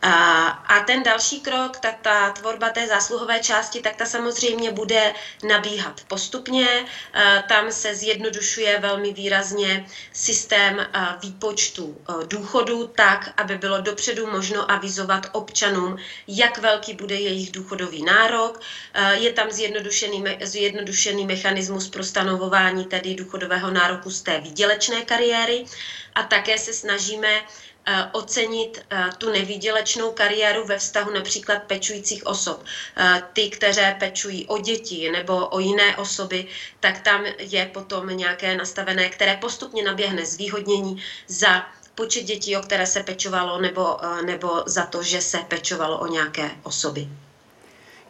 A, 0.02 0.48
a 0.48 0.80
ten 0.80 1.02
další 1.02 1.40
krok, 1.40 1.76
ta, 1.76 1.92
ta 2.02 2.30
tvorba 2.30 2.70
té 2.70 2.86
zásluhové 2.86 3.40
části, 3.40 3.80
tak 3.80 3.96
ta 3.96 4.06
samozřejmě 4.06 4.70
bude 4.70 5.14
nabíhat 5.48 6.00
postupně. 6.08 6.84
A, 7.14 7.42
tam 7.42 7.72
se 7.72 7.94
zjednodušuje 7.94 8.78
velmi 8.78 9.12
výrazně 9.12 9.86
systém 10.12 10.86
a, 10.92 11.16
výpočtu 11.22 11.96
a, 12.06 12.12
důchodu 12.26 12.86
tak, 12.86 13.32
aby 13.36 13.58
bylo 13.58 13.80
dopředu 13.80 14.26
možno 14.30 14.70
avizovat 14.70 15.26
občanům, 15.32 15.96
jak 16.28 16.58
velký 16.58 16.94
bude 16.94 17.14
jejich 17.14 17.52
důchodový 17.52 18.02
nárok. 18.04 18.60
Je 19.12 19.32
tam 19.32 19.50
zjednodušený, 19.50 20.24
zjednodušený 20.40 21.26
mechanismus 21.26 21.88
pro 21.88 22.04
stanovování 22.04 22.84
tedy 22.84 23.14
důchodového 23.14 23.70
nároku 23.70 24.10
z 24.10 24.22
té 24.22 24.40
výdělečné 24.40 25.02
kariéry 25.04 25.64
a 26.14 26.22
také 26.22 26.58
se 26.58 26.72
snažíme 26.72 27.28
ocenit 28.12 28.84
eh, 28.90 29.04
tu 29.18 29.32
nevýdělečnou 29.32 30.10
kariéru 30.10 30.66
ve 30.66 30.78
vztahu 30.78 31.10
například 31.14 31.62
pečujících 31.62 32.26
osob. 32.26 32.64
Eh, 32.96 33.22
ty, 33.32 33.50
které 33.50 33.96
pečují 34.00 34.46
o 34.46 34.58
děti 34.58 35.10
nebo 35.10 35.46
o 35.46 35.60
jiné 35.60 35.96
osoby, 35.96 36.46
tak 36.80 37.00
tam 37.00 37.24
je 37.38 37.66
potom 37.66 38.08
nějaké 38.08 38.56
nastavené, 38.56 39.08
které 39.08 39.36
postupně 39.36 39.82
naběhne 39.82 40.26
zvýhodnění 40.26 41.02
za 41.26 41.66
počet 41.94 42.22
dětí, 42.22 42.56
o 42.56 42.60
které 42.60 42.86
se 42.86 43.02
pečovalo, 43.02 43.60
nebo, 43.60 43.98
nebo 44.24 44.62
za 44.66 44.86
to, 44.86 45.02
že 45.02 45.20
se 45.20 45.38
pečovalo 45.38 45.98
o 45.98 46.06
nějaké 46.06 46.50
osoby. 46.62 47.08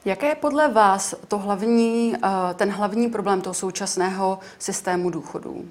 Jaké 0.04 0.26
je 0.26 0.34
podle 0.34 0.68
vás 0.68 1.14
to 1.28 1.38
hlavní, 1.38 2.14
ten 2.54 2.70
hlavní 2.70 3.08
problém 3.08 3.40
toho 3.40 3.54
současného 3.54 4.38
systému 4.58 5.10
důchodů? 5.10 5.68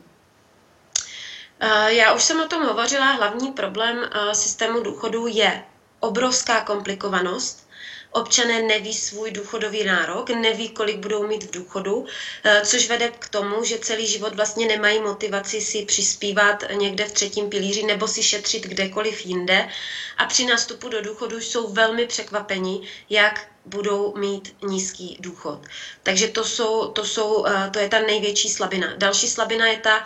Eh, 1.63 1.94
já 1.94 2.13
už 2.13 2.24
jsem 2.24 2.41
o 2.41 2.48
tom 2.48 2.63
hovořila, 2.63 3.12
hlavní 3.12 3.51
problém 3.51 4.10
eh, 4.12 4.36
systému 4.36 4.80
důchodů 4.80 5.27
je 5.27 5.63
obrovská 6.00 6.62
komplikovanost. 6.62 7.68
Občané 8.12 8.62
neví 8.62 8.94
svůj 8.94 9.32
důchodový 9.32 9.84
nárok, 9.84 10.30
neví, 10.30 10.70
kolik 10.70 10.98
budou 10.98 11.27
mít 11.27 11.44
v 11.44 11.51
důchodu, 11.51 12.06
eh, 12.44 12.62
což 12.65 12.88
vede 12.88 13.10
k 13.20 13.30
tomu, 13.30 13.63
že 13.63 13.80
celý 13.80 14.08
život 14.08 14.36
vlastně 14.36 14.65
nemají 14.65 15.01
motivaci 15.01 15.62
si 15.62 15.86
přispívat 15.86 16.63
někde 16.74 17.06
v 17.06 17.12
třetím 17.12 17.50
pilíři 17.50 17.84
nebo 17.84 18.08
si 18.08 18.24
šetřit 18.24 18.63
kdekoliv 18.63 19.25
jinde. 19.25 19.70
A 20.18 20.25
při 20.25 20.46
nástupu 20.46 20.89
do 20.89 21.01
důchodu 21.01 21.41
jsou 21.41 21.74
velmi 21.74 22.06
překvapení, 22.06 22.88
jak 23.10 23.48
budou 23.65 24.13
mít 24.18 24.56
nízký 24.63 25.18
důchod. 25.20 25.60
Takže 26.03 26.27
to, 26.27 26.44
jsou, 26.44 26.88
to, 26.88 27.06
jsou, 27.06 27.46
to 27.72 27.80
je 27.80 27.89
ta 27.89 28.00
největší 28.00 28.50
slabina. 28.50 28.88
Další 28.98 29.27
slabina 29.27 29.68
je 29.68 29.77
ta, 29.77 30.03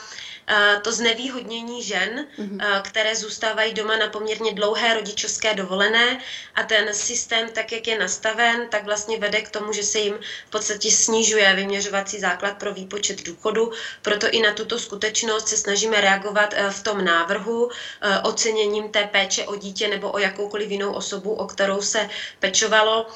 to 0.81 0.91
znevýhodnění 0.91 1.83
žen, 1.83 2.25
mm-hmm. 2.39 2.81
které 2.81 3.15
zůstávají 3.15 3.73
doma 3.73 3.97
na 3.97 4.07
poměrně 4.07 4.53
dlouhé 4.53 4.93
rodičovské 4.93 5.53
dovolené 5.53 6.17
a 6.55 6.63
ten 6.63 6.93
systém, 6.93 7.49
tak 7.49 7.71
jak 7.71 7.87
je 7.87 7.99
nastaven, 7.99 8.67
tak 8.69 8.85
vlastně 8.85 9.17
vede 9.17 9.41
k 9.41 9.49
tomu, 9.49 9.73
že 9.73 9.83
se 9.83 9.99
jim 9.99 10.19
v 10.47 10.49
podstatě 10.49 10.91
snižuje 10.91 11.55
vyměřovací 11.55 12.19
základ 12.19 12.57
pro 12.57 12.73
výpočet 12.73 13.23
důchodu. 13.23 13.71
Proto 14.01 14.27
i 14.29 14.41
na 14.41 14.51
tuto 14.51 14.79
skutečnost 14.79 15.47
se 15.47 15.57
snažíme 15.57 16.01
reagovat 16.01 16.53
e, 16.53 16.71
v 16.71 16.83
tom 16.83 17.05
návrhu 17.05 17.69
e, 17.69 18.19
oceněním 18.19 18.89
té 18.89 19.05
péče 19.05 19.45
o 19.45 19.55
dítě 19.55 19.87
nebo 19.87 20.11
o 20.11 20.17
jakoukoliv 20.17 20.69
jinou 20.71 20.91
osobu, 20.91 21.33
o 21.33 21.45
kterou 21.45 21.81
se 21.81 22.09
pečovalo, 22.39 23.07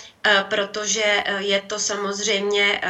protože 0.50 1.24
je 1.38 1.59
to 1.59 1.79
samozřejmě 1.79 2.81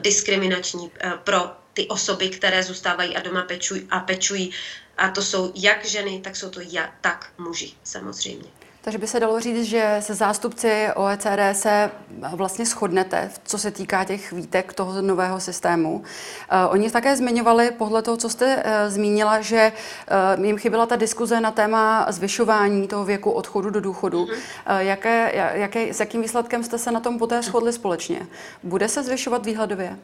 diskriminační 0.00 0.90
pro 1.24 1.61
ty 1.74 1.88
osoby, 1.88 2.28
které 2.28 2.62
zůstávají 2.62 3.16
a 3.16 3.20
doma 3.20 3.42
pečují 3.42 3.86
a 3.90 4.00
pečují. 4.00 4.50
A 4.98 5.08
to 5.08 5.22
jsou 5.22 5.52
jak 5.54 5.84
ženy, 5.84 6.20
tak 6.20 6.36
jsou 6.36 6.50
to 6.50 6.60
ja, 6.60 6.90
tak 7.00 7.32
muži 7.38 7.72
samozřejmě. 7.84 8.48
Takže 8.84 8.98
by 8.98 9.06
se 9.06 9.20
dalo 9.20 9.40
říct, 9.40 9.64
že 9.64 9.96
se 10.00 10.14
zástupci 10.14 10.86
OECD 10.94 11.38
se 11.52 11.90
vlastně 12.34 12.66
shodnete, 12.66 13.30
co 13.44 13.58
se 13.58 13.70
týká 13.70 14.04
těch 14.04 14.32
výtek 14.32 14.72
toho 14.72 15.02
nového 15.02 15.40
systému. 15.40 15.98
Uh, 15.98 16.04
oni 16.68 16.90
také 16.90 17.16
zmiňovali, 17.16 17.70
podle 17.70 18.02
toho, 18.02 18.16
co 18.16 18.28
jste 18.28 18.56
uh, 18.56 18.62
zmínila, 18.88 19.40
že 19.40 19.72
jim 20.42 20.58
chyběla 20.58 20.86
ta 20.86 20.96
diskuze 20.96 21.40
na 21.40 21.50
téma 21.50 22.06
zvyšování 22.08 22.88
toho 22.88 23.04
věku 23.04 23.30
odchodu 23.30 23.70
do 23.70 23.80
důchodu. 23.80 24.24
Mm-hmm. 24.24 24.78
Jaké, 24.78 25.32
jaké, 25.54 25.94
s 25.94 26.00
jakým 26.00 26.22
výsledkem 26.22 26.64
jste 26.64 26.78
se 26.78 26.90
na 26.90 27.00
tom 27.00 27.18
poté 27.18 27.42
shodli 27.42 27.72
společně? 27.72 28.26
Bude 28.62 28.88
se 28.88 29.02
zvyšovat 29.02 29.46
výhledově? 29.46 29.98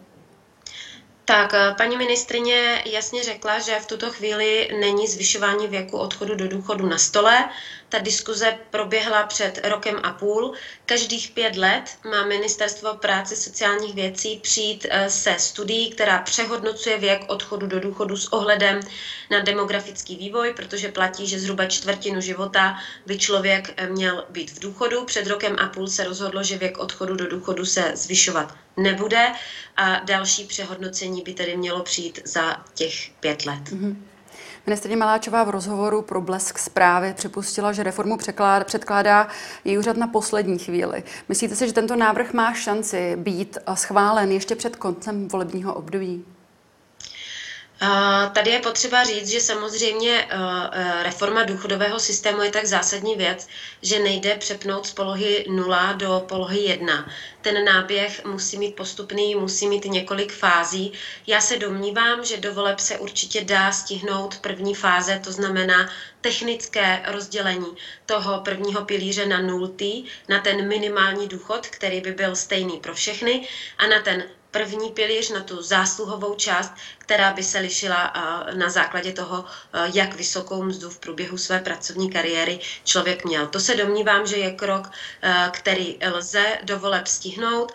Tak, 1.28 1.54
eh, 1.54 1.74
paní 1.76 1.96
ministrině 1.96 2.82
jasně 2.86 3.24
řekla, 3.24 3.58
že 3.58 3.80
v 3.80 3.86
tuto 3.86 4.10
chvíli 4.10 4.68
není 4.80 5.08
zvyšování 5.08 5.68
věku 5.68 5.98
odchodu 5.98 6.34
do 6.34 6.48
důchodu 6.48 6.86
na 6.86 6.98
stole. 6.98 7.48
Ta 7.88 7.98
diskuze 7.98 8.58
proběhla 8.70 9.22
před 9.26 9.66
rokem 9.66 10.00
a 10.02 10.10
půl. 10.12 10.52
Každých 10.86 11.30
pět 11.30 11.56
let 11.56 11.98
má 12.10 12.24
Ministerstvo 12.24 12.94
práce 12.94 13.36
sociálních 13.36 13.94
věcí 13.94 14.38
přijít 14.42 14.86
eh, 14.90 15.10
se 15.10 15.34
studií, 15.38 15.90
která 15.90 16.18
přehodnocuje 16.18 16.98
věk 16.98 17.24
odchodu 17.26 17.66
do 17.66 17.80
důchodu 17.80 18.16
s 18.16 18.32
ohledem 18.32 18.80
na 19.30 19.40
demografický 19.40 20.16
vývoj, 20.16 20.52
protože 20.54 20.88
platí, 20.88 21.26
že 21.26 21.38
zhruba 21.38 21.66
čtvrtinu 21.66 22.20
života 22.20 22.78
by 23.06 23.18
člověk 23.18 23.74
eh, 23.76 23.86
měl 23.86 24.24
být 24.28 24.50
v 24.50 24.60
důchodu. 24.60 25.04
Před 25.04 25.26
rokem 25.26 25.56
a 25.58 25.66
půl 25.66 25.88
se 25.88 26.04
rozhodlo, 26.04 26.42
že 26.42 26.58
věk 26.58 26.78
odchodu 26.78 27.16
do 27.16 27.28
důchodu 27.28 27.64
se 27.64 27.92
zvyšovat 27.94 28.67
nebude 28.78 29.32
a 29.76 30.00
další 30.04 30.44
přehodnocení 30.44 31.22
by 31.22 31.34
tedy 31.34 31.56
mělo 31.56 31.82
přijít 31.82 32.20
za 32.24 32.56
těch 32.74 33.10
pět 33.20 33.46
let. 33.46 33.62
Mm-hmm. 33.64 33.96
Ministrně 34.66 34.96
Maláčová 34.96 35.44
v 35.44 35.50
rozhovoru 35.50 36.02
pro 36.02 36.20
Blesk 36.20 36.58
zprávy 36.58 37.14
připustila, 37.14 37.72
že 37.72 37.82
reformu 37.82 38.16
překlád, 38.16 38.66
předkládá 38.66 39.28
její 39.64 39.78
úřad 39.78 39.96
na 39.96 40.06
poslední 40.06 40.58
chvíli. 40.58 41.02
Myslíte 41.28 41.56
si, 41.56 41.66
že 41.66 41.72
tento 41.72 41.96
návrh 41.96 42.32
má 42.32 42.54
šanci 42.54 43.16
být 43.16 43.58
schválen 43.74 44.32
ještě 44.32 44.56
před 44.56 44.76
koncem 44.76 45.28
volebního 45.28 45.74
období? 45.74 46.24
Tady 48.32 48.50
je 48.50 48.60
potřeba 48.60 49.04
říct, 49.04 49.28
že 49.28 49.40
samozřejmě 49.40 50.26
eh, 50.30 50.36
eh, 50.72 51.02
reforma 51.02 51.42
důchodového 51.42 52.00
systému 52.00 52.42
je 52.42 52.50
tak 52.50 52.66
zásadní 52.66 53.16
věc, 53.16 53.48
že 53.82 53.98
nejde 53.98 54.34
přepnout 54.36 54.86
z 54.86 54.92
polohy 54.92 55.44
0 55.48 55.92
do 55.92 56.24
polohy 56.28 56.58
1. 56.58 57.10
Ten 57.40 57.64
náběh 57.64 58.24
musí 58.24 58.58
mít 58.58 58.74
postupný, 58.76 59.34
musí 59.34 59.68
mít 59.68 59.84
několik 59.84 60.32
fází. 60.32 60.92
Já 61.26 61.40
se 61.40 61.56
domnívám, 61.56 62.24
že 62.24 62.36
do 62.36 62.52
voleb 62.52 62.80
se 62.80 62.98
určitě 62.98 63.44
dá 63.44 63.72
stihnout 63.72 64.38
první 64.38 64.74
fáze, 64.74 65.20
to 65.24 65.32
znamená 65.32 65.88
technické 66.20 67.02
rozdělení 67.06 67.76
toho 68.06 68.40
prvního 68.40 68.84
pilíře 68.84 69.26
na 69.26 69.40
nultý, 69.40 70.04
na 70.28 70.38
ten 70.38 70.68
minimální 70.68 71.28
důchod, 71.28 71.66
který 71.66 72.00
by 72.00 72.12
byl 72.12 72.36
stejný 72.36 72.78
pro 72.78 72.94
všechny, 72.94 73.48
a 73.78 73.86
na 73.86 74.00
ten 74.00 74.24
první 74.50 74.90
pilíř, 74.90 75.30
na 75.30 75.40
tu 75.40 75.62
zásluhovou 75.62 76.34
část, 76.34 76.72
která 76.98 77.32
by 77.32 77.42
se 77.42 77.58
lišila 77.58 78.12
na 78.54 78.70
základě 78.70 79.12
toho, 79.12 79.44
jak 79.94 80.16
vysokou 80.16 80.62
mzdu 80.62 80.90
v 80.90 80.98
průběhu 80.98 81.38
své 81.38 81.60
pracovní 81.60 82.10
kariéry 82.10 82.60
člověk 82.84 83.24
měl. 83.24 83.46
To 83.46 83.60
se 83.60 83.74
domnívám, 83.74 84.26
že 84.26 84.36
je 84.36 84.50
krok, 84.50 84.90
který 85.50 85.98
lze 86.12 86.58
do 86.62 86.78
voleb 86.78 87.06
stihnout. 87.06 87.72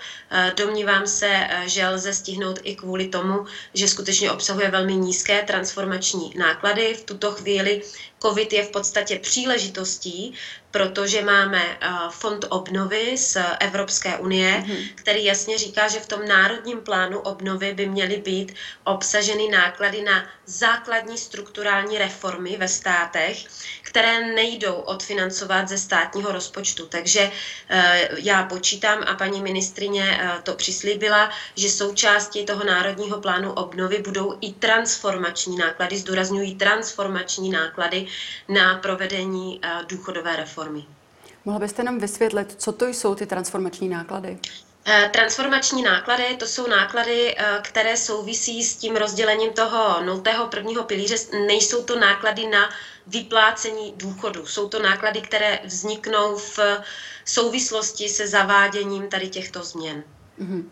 Domnívám 0.56 1.08
se, 1.08 1.48
že 1.66 1.88
lze 1.88 2.14
stihnout 2.14 2.60
i 2.64 2.76
kvůli 2.76 3.08
tomu, 3.08 3.46
že 3.74 3.88
skutečně 3.88 4.32
obsahuje 4.32 4.72
velmi 4.72 4.96
nízké 4.96 5.44
transformační 5.44 6.34
náklady. 6.38 6.94
V 6.94 7.04
tuto 7.04 7.32
chvíli 7.32 7.82
COVID 8.24 8.54
je 8.54 8.64
v 8.64 8.70
podstatě 8.72 9.20
příležitostí, 9.20 10.34
protože 10.74 11.22
máme 11.22 11.78
fond 12.10 12.46
obnovy 12.50 13.18
z 13.18 13.38
Evropské 13.60 14.18
unie, 14.18 14.64
mm-hmm. 14.66 14.90
který 14.96 15.26
jasně 15.26 15.58
říká, 15.58 15.88
že 15.88 16.00
v 16.00 16.08
tom 16.08 16.28
národním 16.28 16.82
plánu 16.82 17.20
obnovy 17.20 17.74
by 17.74 17.86
měly 17.86 18.18
být 18.18 18.56
obsaženy 18.84 19.50
náklady 19.50 20.02
na 20.02 20.26
základní 20.46 21.18
strukturální 21.18 21.98
reformy 21.98 22.58
ve 22.58 22.68
státech, 22.68 23.38
které 23.82 24.34
nejdou 24.34 24.74
odfinancovat 24.74 25.70
ze 25.70 25.78
státního 25.78 26.32
rozpočtu. 26.32 26.86
Takže 26.86 27.32
e, 27.70 28.10
já 28.18 28.44
počítám 28.44 29.04
a 29.08 29.14
paní 29.14 29.42
ministrině 29.42 30.18
e, 30.22 30.42
to 30.42 30.54
přislíbila, 30.54 31.30
že 31.56 31.70
součástí 31.70 32.46
toho 32.46 32.64
národního 32.64 33.22
plánu 33.22 33.52
obnovy 33.52 33.98
budou 33.98 34.38
i 34.42 34.54
transformační 34.54 35.58
náklady, 35.58 35.98
zdůrazňují 35.98 36.56
transformační 36.56 37.50
náklady 37.50 38.08
na 38.50 38.78
provedení 38.78 39.60
eh, 39.64 39.70
důchodové 39.88 40.36
reformy. 40.36 40.86
Mohla 41.46 41.60
byste 41.60 41.84
nám 41.84 42.00
vysvětlit, 42.00 42.56
co 42.58 42.72
to 42.72 42.88
jsou 42.88 43.16
ty 43.16 43.26
transformační 43.26 43.90
náklady? 43.90 44.40
Eh, 44.86 45.10
transformační 45.14 45.82
náklady, 45.82 46.38
to 46.38 46.46
jsou 46.48 46.68
náklady, 46.68 47.36
eh, 47.38 47.60
které 47.62 47.98
souvisí 47.98 48.64
s 48.64 48.76
tím 48.78 48.96
rozdělením 48.96 49.54
toho 49.54 50.04
nultého 50.04 50.48
prvního 50.48 50.84
pilíře. 50.84 51.16
Nejsou 51.48 51.84
to 51.84 52.00
náklady 52.00 52.48
na 52.48 52.70
vyplácení 53.08 53.94
důchodu. 53.98 54.46
Jsou 54.46 54.70
to 54.70 54.82
náklady, 54.82 55.22
které 55.22 55.60
vzniknou 55.66 56.38
v 56.38 56.60
souvislosti 57.26 58.10
se 58.10 58.28
zaváděním 58.28 59.08
tady 59.08 59.30
těchto 59.30 59.64
změn. 59.64 60.04
Mm-hmm. 60.42 60.64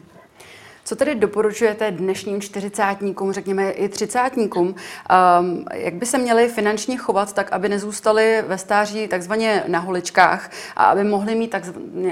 Co 0.91 0.95
tedy 0.95 1.15
doporučujete 1.15 1.91
dnešním 1.91 2.41
čtyřicátníkům, 2.41 3.33
řekněme 3.33 3.71
i 3.71 3.89
třicátníkům, 3.89 4.67
um, 4.67 5.65
jak 5.73 5.93
by 5.93 6.05
se 6.05 6.17
měli 6.17 6.47
finančně 6.47 6.97
chovat 6.97 7.33
tak, 7.33 7.51
aby 7.51 7.69
nezůstali 7.69 8.43
ve 8.47 8.57
stáří 8.57 9.07
takzvaně 9.07 9.63
na 9.67 9.79
holičkách 9.79 10.51
a 10.75 10.85
aby 10.85 11.03
mohli 11.03 11.35
mít 11.35 11.47
tak, 11.47 11.63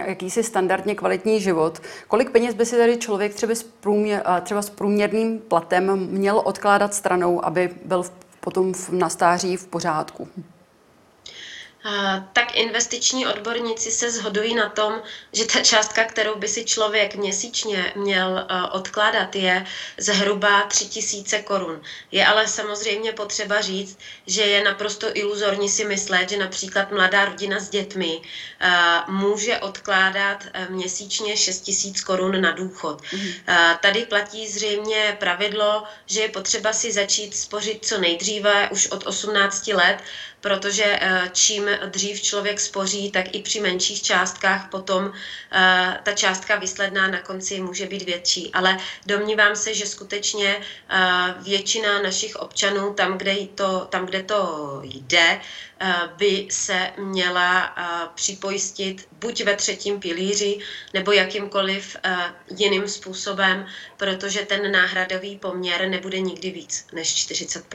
jakýsi 0.05 0.43
standardně 0.43 0.95
kvalitní 0.95 1.41
život? 1.41 1.81
Kolik 2.07 2.29
peněz 2.29 2.55
by 2.55 2.65
si 2.65 2.77
tady 2.77 2.97
člověk 2.97 3.33
třeba 3.33 3.55
s, 3.55 3.63
průměr, 3.63 4.23
třeba 4.43 4.61
s 4.61 4.69
průměrným 4.69 5.39
platem 5.39 6.07
měl 6.09 6.41
odkládat 6.45 6.93
stranou, 6.93 7.45
aby 7.45 7.69
byl 7.85 8.03
potom 8.39 8.73
na 8.91 9.09
stáří 9.09 9.57
v 9.57 9.67
pořádku? 9.67 10.27
Tak 12.33 12.55
investiční 12.55 13.27
odborníci 13.27 13.91
se 13.91 14.11
shodují 14.11 14.55
na 14.55 14.69
tom, 14.69 15.01
že 15.33 15.45
ta 15.45 15.59
částka, 15.59 16.03
kterou 16.03 16.35
by 16.35 16.47
si 16.47 16.63
člověk 16.63 17.15
měsíčně 17.15 17.93
měl 17.95 18.47
odkládat, 18.71 19.35
je 19.35 19.65
zhruba 19.97 20.63
3000 20.63 21.39
korun. 21.39 21.81
Je 22.11 22.25
ale 22.25 22.47
samozřejmě 22.47 23.11
potřeba 23.11 23.61
říct, 23.61 23.97
že 24.27 24.41
je 24.41 24.63
naprosto 24.63 25.07
iluzorní 25.13 25.69
si 25.69 25.85
myslet, 25.85 26.29
že 26.29 26.37
například 26.37 26.91
mladá 26.91 27.25
rodina 27.25 27.59
s 27.59 27.69
dětmi 27.69 28.21
může 29.07 29.59
odkládat 29.59 30.45
měsíčně 30.69 31.37
6000 31.37 32.01
korun 32.01 32.41
na 32.41 32.51
důchod. 32.51 33.01
Mhm. 33.13 33.31
Tady 33.81 34.05
platí 34.05 34.47
zřejmě 34.47 35.17
pravidlo, 35.19 35.83
že 36.05 36.21
je 36.21 36.29
potřeba 36.29 36.73
si 36.73 36.91
začít 36.91 37.37
spořit 37.37 37.85
co 37.85 37.97
nejdříve, 37.97 38.69
už 38.71 38.87
od 38.87 39.07
18 39.07 39.67
let, 39.67 39.97
protože 40.41 40.97
eh, 41.01 41.29
čím 41.33 41.69
dřív 41.85 42.21
člověk 42.21 42.59
spoří, 42.59 43.11
tak 43.11 43.35
i 43.35 43.41
při 43.41 43.59
menších 43.59 44.01
částkách 44.01 44.69
potom 44.69 45.11
eh, 45.51 45.99
ta 46.03 46.11
částka 46.11 46.55
výsledná 46.55 47.07
na 47.07 47.21
konci 47.21 47.61
může 47.61 47.85
být 47.85 48.01
větší. 48.01 48.51
Ale 48.53 48.77
domnívám 49.05 49.55
se, 49.55 49.73
že 49.73 49.85
skutečně 49.85 50.61
eh, 50.89 51.33
většina 51.39 52.01
našich 52.01 52.35
občanů, 52.35 52.93
tam, 52.93 53.17
kde 53.17 53.35
to, 53.55 53.87
tam, 53.89 54.05
kde 54.05 54.23
to 54.23 54.79
jde, 54.83 55.41
by 56.17 56.47
se 56.51 56.91
měla 56.97 57.75
připojistit 58.15 59.07
buď 59.11 59.43
ve 59.43 59.55
třetím 59.55 59.99
pilíři, 59.99 60.59
nebo 60.93 61.11
jakýmkoliv 61.11 61.97
jiným 62.57 62.87
způsobem, 62.87 63.65
protože 63.97 64.41
ten 64.41 64.71
náhradový 64.71 65.37
poměr 65.37 65.89
nebude 65.89 66.19
nikdy 66.19 66.51
víc 66.51 66.87
než 66.93 67.15
40 67.15 67.65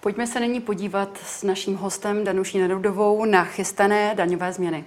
Pojďme 0.00 0.26
se 0.26 0.40
nyní 0.40 0.60
podívat 0.60 1.18
s 1.18 1.42
naším 1.42 1.76
hostem 1.76 2.24
Danuší 2.24 2.58
Nerudovou 2.58 3.24
na 3.24 3.44
chystané 3.44 4.14
daňové 4.14 4.52
změny. 4.52 4.84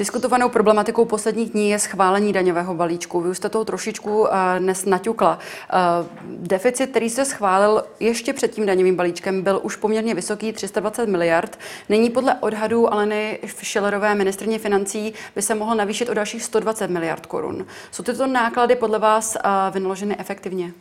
Diskutovanou 0.00 0.48
problematikou 0.48 1.04
posledních 1.04 1.50
dní 1.50 1.70
je 1.70 1.78
schválení 1.78 2.32
daňového 2.32 2.74
balíčku. 2.74 3.20
Vy 3.20 3.28
už 3.28 3.36
jste 3.36 3.48
toho 3.48 3.64
trošičku 3.64 4.20
uh, 4.20 4.28
dnes 4.58 4.84
naťukla. 4.84 5.38
Uh, 5.38 6.06
deficit, 6.26 6.86
který 6.86 7.10
se 7.10 7.24
schválil 7.24 7.84
ještě 8.00 8.32
před 8.32 8.50
tím 8.50 8.66
daňovým 8.66 8.96
balíčkem, 8.96 9.42
byl 9.42 9.60
už 9.62 9.76
poměrně 9.76 10.14
vysoký, 10.14 10.52
320 10.52 11.06
miliard. 11.06 11.58
Nyní 11.88 12.10
podle 12.10 12.34
odhadů 12.34 12.92
Aleny 12.92 13.38
Šilerové 13.62 14.14
ministrně 14.14 14.58
financí 14.58 15.14
by 15.34 15.42
se 15.42 15.54
mohl 15.54 15.74
navýšit 15.74 16.08
o 16.08 16.14
dalších 16.14 16.42
120 16.42 16.90
miliard 16.90 17.26
korun. 17.26 17.66
Jsou 17.90 18.02
tyto 18.02 18.26
náklady 18.26 18.76
podle 18.76 18.98
vás 18.98 19.36
uh, 19.36 19.74
vynaloženy 19.74 20.16
efektivně? 20.18 20.72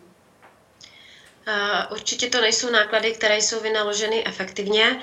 Určitě 1.92 2.28
to 2.30 2.42
nejsou 2.42 2.72
náklady, 2.72 3.12
které 3.12 3.38
jsou 3.38 3.60
vynaloženy 3.60 4.28
efektivně, 4.28 5.00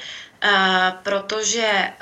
protože 1.03 1.93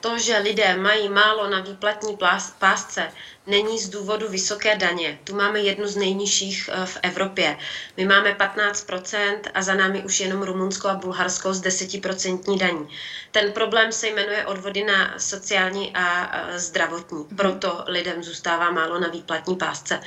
to, 0.00 0.18
že 0.18 0.38
lidé 0.38 0.76
mají 0.76 1.08
málo 1.08 1.50
na 1.50 1.60
výplatní 1.60 2.18
pásce, 2.58 3.12
není 3.46 3.78
z 3.78 3.88
důvodu 3.88 4.28
vysoké 4.28 4.76
daně. 4.76 5.18
Tu 5.24 5.34
máme 5.34 5.60
jednu 5.60 5.86
z 5.86 5.96
nejnižších 5.96 6.70
v 6.84 6.98
Evropě. 7.02 7.58
My 7.96 8.04
máme 8.06 8.32
15% 8.32 9.38
a 9.54 9.62
za 9.62 9.74
námi 9.74 10.02
už 10.02 10.20
jenom 10.20 10.42
Rumunsko 10.42 10.88
a 10.88 10.94
Bulharsko 10.94 11.54
s 11.54 11.62
10% 11.62 12.58
daní. 12.58 12.88
Ten 13.30 13.52
problém 13.52 13.92
se 13.92 14.08
jmenuje 14.08 14.46
odvody 14.46 14.84
na 14.84 15.14
sociální 15.18 15.96
a 15.96 16.32
zdravotní. 16.56 17.24
Proto 17.36 17.84
lidem 17.86 18.22
zůstává 18.22 18.70
málo 18.70 19.00
na 19.00 19.08
výplatní 19.08 19.56
pásce. 19.56 20.00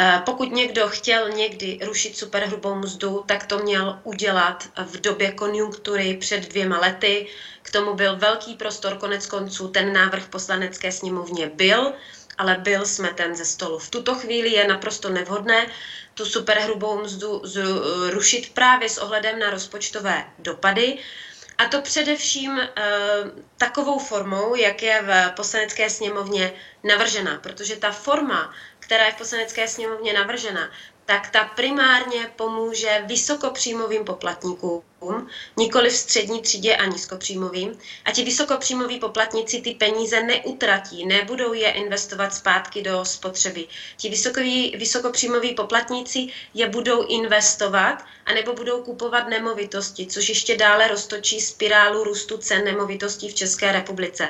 Eh, 0.00 0.22
pokud 0.24 0.52
někdo 0.52 0.88
chtěl 0.88 1.28
někdy 1.28 1.78
rušit 1.82 2.16
superhrubou 2.16 2.74
mzdu, 2.74 3.24
tak 3.26 3.46
to 3.46 3.58
měl 3.58 4.00
udělat 4.02 4.68
v 4.84 5.00
době 5.00 5.32
konjunktury 5.32 6.16
před 6.20 6.48
dvěma 6.48 6.78
lety. 6.78 7.26
K 7.62 7.70
tomu 7.70 7.94
byl 7.94 8.16
velký 8.16 8.54
prostor, 8.54 8.96
konec 8.96 9.26
konců 9.26 9.68
ten 9.68 9.92
návrh 9.92 10.28
poslanecké 10.28 10.92
sněmovně 10.92 11.46
byl, 11.46 11.92
ale 12.38 12.54
byl 12.54 12.86
smeten 12.86 13.36
ze 13.36 13.44
stolu. 13.44 13.78
V 13.78 13.90
tuto 13.90 14.14
chvíli 14.14 14.50
je 14.50 14.68
naprosto 14.68 15.10
nevhodné 15.10 15.70
tu 16.14 16.24
superhrubou 16.24 17.02
mzdu 17.02 17.42
rušit 18.10 18.54
právě 18.54 18.88
s 18.88 18.98
ohledem 18.98 19.38
na 19.38 19.50
rozpočtové 19.50 20.24
dopady. 20.38 20.98
A 21.58 21.66
to 21.68 21.80
především 21.80 22.58
e, 22.58 22.68
takovou 23.56 23.98
formou, 23.98 24.54
jak 24.54 24.82
je 24.82 25.02
v 25.02 25.30
poslanecké 25.36 25.90
sněmovně 25.90 26.52
navržena, 26.84 27.38
protože 27.42 27.76
ta 27.76 27.90
forma 27.90 28.52
která 28.88 29.06
je 29.06 29.12
v 29.12 29.16
poslanecké 29.16 29.68
sněmovně 29.68 30.12
navržena, 30.12 30.70
tak 31.04 31.30
ta 31.30 31.44
primárně 31.44 32.32
pomůže 32.36 33.04
vysokopříjmovým 33.06 34.04
poplatníkům, 34.04 34.82
nikoli 35.56 35.90
v 35.90 35.96
střední 35.96 36.42
třídě 36.42 36.76
a 36.76 36.84
nízkopříjmovým. 36.84 37.78
A 38.04 38.12
ti 38.12 38.24
vysokopříjmoví 38.24 38.98
poplatníci 39.00 39.60
ty 39.60 39.70
peníze 39.70 40.22
neutratí, 40.22 41.06
nebudou 41.06 41.52
je 41.52 41.70
investovat 41.70 42.34
zpátky 42.34 42.82
do 42.82 43.04
spotřeby. 43.04 43.66
Ti 43.96 44.08
vysokoví, 44.08 44.76
vysokopříjmoví 44.78 45.54
poplatníci 45.54 46.26
je 46.54 46.68
budou 46.68 47.06
investovat 47.06 48.04
anebo 48.28 48.52
budou 48.52 48.82
kupovat 48.82 49.28
nemovitosti, 49.28 50.06
což 50.06 50.28
ještě 50.28 50.56
dále 50.56 50.88
roztočí 50.88 51.40
spirálu 51.40 52.04
růstu 52.04 52.38
cen 52.38 52.64
nemovitostí 52.64 53.28
v 53.28 53.34
České 53.34 53.72
republice. 53.72 54.28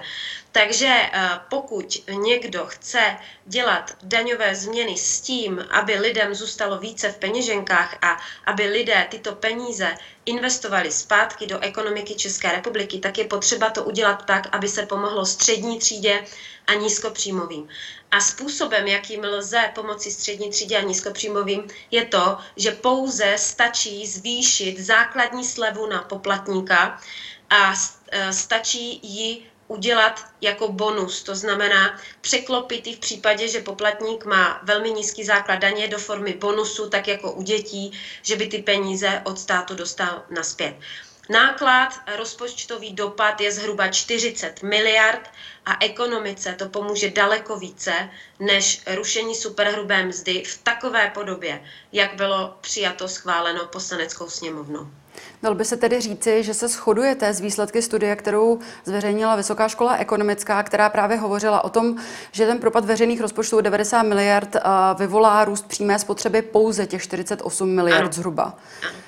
Takže 0.52 0.86
eh, 0.88 1.28
pokud 1.48 2.02
někdo 2.10 2.66
chce 2.66 3.16
dělat 3.46 3.96
daňové 4.02 4.54
změny 4.54 4.96
s 4.96 5.20
tím, 5.20 5.66
aby 5.70 5.94
lidem 5.94 6.34
zůstalo 6.34 6.78
více 6.78 7.12
v 7.12 7.16
peněženkách 7.16 7.98
a 8.02 8.16
aby 8.46 8.62
lidé 8.66 9.06
tyto 9.10 9.34
peníze 9.34 9.94
investovali 10.28 10.92
zpátky 10.92 11.46
do 11.46 11.60
ekonomiky 11.60 12.14
České 12.14 12.52
republiky, 12.52 12.98
tak 12.98 13.18
je 13.18 13.24
potřeba 13.24 13.70
to 13.70 13.84
udělat 13.84 14.24
tak, 14.26 14.48
aby 14.52 14.68
se 14.68 14.86
pomohlo 14.86 15.26
střední 15.26 15.78
třídě 15.78 16.24
a 16.66 16.74
nízkopříjmovým. 16.74 17.68
A 18.10 18.20
způsobem, 18.20 18.86
jakým 18.86 19.24
lze 19.24 19.70
pomoci 19.74 20.10
střední 20.10 20.50
třídě 20.50 20.78
a 20.78 20.80
nízkopříjmovým, 20.80 21.68
je 21.90 22.04
to, 22.04 22.38
že 22.56 22.70
pouze 22.70 23.34
stačí 23.38 24.06
zvýšit 24.06 24.78
základní 24.78 25.44
slevu 25.44 25.86
na 25.86 26.02
poplatníka 26.02 27.00
a 27.50 27.72
e, 28.10 28.32
stačí 28.32 29.00
ji 29.02 29.46
udělat 29.68 30.24
jako 30.40 30.68
bonus, 30.68 31.22
to 31.22 31.34
znamená 31.34 32.00
překlopit 32.20 32.86
i 32.86 32.92
v 32.92 32.98
případě, 32.98 33.48
že 33.48 33.60
poplatník 33.60 34.24
má 34.24 34.60
velmi 34.62 34.90
nízký 34.90 35.24
základ 35.24 35.56
daně 35.56 35.88
do 35.88 35.98
formy 35.98 36.34
bonusu, 36.34 36.88
tak 36.88 37.08
jako 37.08 37.32
u 37.32 37.42
dětí, 37.42 37.92
že 38.22 38.36
by 38.36 38.46
ty 38.46 38.58
peníze 38.58 39.22
od 39.24 39.38
státu 39.38 39.74
dostal 39.74 40.22
naspět. 40.30 40.74
Náklad, 41.30 41.88
rozpočtový 42.16 42.92
dopad 42.92 43.40
je 43.40 43.52
zhruba 43.52 43.88
40 43.88 44.62
miliard 44.62 45.30
a 45.66 45.84
ekonomice 45.84 46.54
to 46.54 46.68
pomůže 46.68 47.10
daleko 47.10 47.58
více 47.58 48.08
než 48.40 48.82
rušení 48.94 49.34
superhrubé 49.34 50.04
mzdy 50.04 50.44
v 50.44 50.58
takové 50.58 51.10
podobě, 51.14 51.64
jak 51.92 52.14
bylo 52.14 52.54
přijato 52.60 53.08
schváleno 53.08 53.66
poslaneckou 53.66 54.28
sněmovnou. 54.28 54.90
Dal 55.42 55.54
by 55.54 55.64
se 55.64 55.76
tedy 55.76 56.00
říci, 56.00 56.42
že 56.42 56.54
se 56.54 56.68
shodujete 56.68 57.32
z 57.32 57.40
výsledky 57.40 57.82
studie, 57.82 58.16
kterou 58.16 58.58
zveřejnila 58.84 59.36
Vysoká 59.36 59.68
škola 59.68 59.96
ekonomická, 59.96 60.62
která 60.62 60.88
právě 60.88 61.16
hovořila 61.16 61.64
o 61.64 61.68
tom, 61.68 61.96
že 62.32 62.46
ten 62.46 62.58
propad 62.58 62.84
veřejných 62.84 63.20
rozpočtů 63.20 63.60
90 63.60 64.02
miliard 64.02 64.56
vyvolá 64.98 65.44
růst 65.44 65.68
přímé 65.68 65.98
spotřeby 65.98 66.42
pouze 66.42 66.86
těch 66.86 67.02
48 67.02 67.68
miliard 67.74 68.02
ano. 68.04 68.12
zhruba. 68.12 68.58
Ano. 68.82 69.07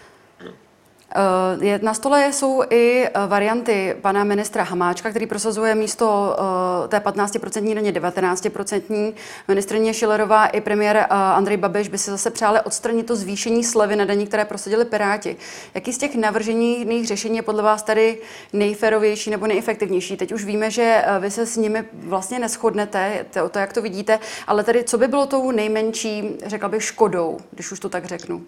Eh, 1.14 1.79
na 1.83 1.94
stole 1.94 2.33
jsou 2.33 2.62
i 2.70 3.05
eh, 3.05 3.27
varianty 3.27 3.96
pana 4.01 4.25
ministra 4.25 4.62
Hamáčka, 4.62 5.11
který 5.11 5.27
prosazuje 5.27 5.75
místo 5.75 6.37
uh, 6.83 6.88
té 6.88 6.99
15% 6.99 7.75
daně 7.75 7.92
19%. 7.92 9.14
Ministrině 9.49 9.94
Šilerová 9.94 10.46
i 10.46 10.61
premiér 10.61 11.07
Andrej 11.11 11.57
Babiš 11.57 11.88
by 11.88 11.99
si 11.99 12.11
zase 12.11 12.31
přáli 12.31 12.61
odstranit 12.61 13.07
to 13.07 13.16
zvýšení 13.16 13.64
slevy 13.64 13.96
na 13.96 14.05
daní, 14.05 14.27
které 14.27 14.44
prosadili 14.44 14.85
Piráti. 14.85 15.37
Jaký 15.75 15.92
z 15.92 15.99
těch 15.99 16.14
navržených 16.14 17.07
řešení 17.07 17.37
je 17.37 17.42
podle 17.42 17.62
vás 17.62 17.83
tady 17.83 18.18
nejferovější 18.53 19.31
nebo 19.31 19.46
nejefektivnější? 19.46 20.16
Teď 20.16 20.33
už 20.33 20.44
víme, 20.44 20.70
že 20.70 21.05
vy 21.20 21.31
se 21.31 21.46
s 21.46 21.57
nimi 21.57 21.85
vlastně 21.92 22.38
neschodnete, 22.38 23.27
to, 23.31 23.49
to 23.49 23.59
jak 23.59 23.73
to 23.73 23.83
vidíte, 23.83 24.18
ale 24.46 24.64
tady 24.64 24.85
co 24.85 24.99
by 24.99 25.09
bylo 25.09 25.27
tou 25.27 25.51
nejmenší, 25.51 26.37
řekla 26.46 26.68
bych, 26.68 26.83
škodou, 26.83 27.38
když 27.51 27.73
už 27.73 27.81
to 27.81 27.88
tak 27.88 28.05
řeknu? 28.05 28.42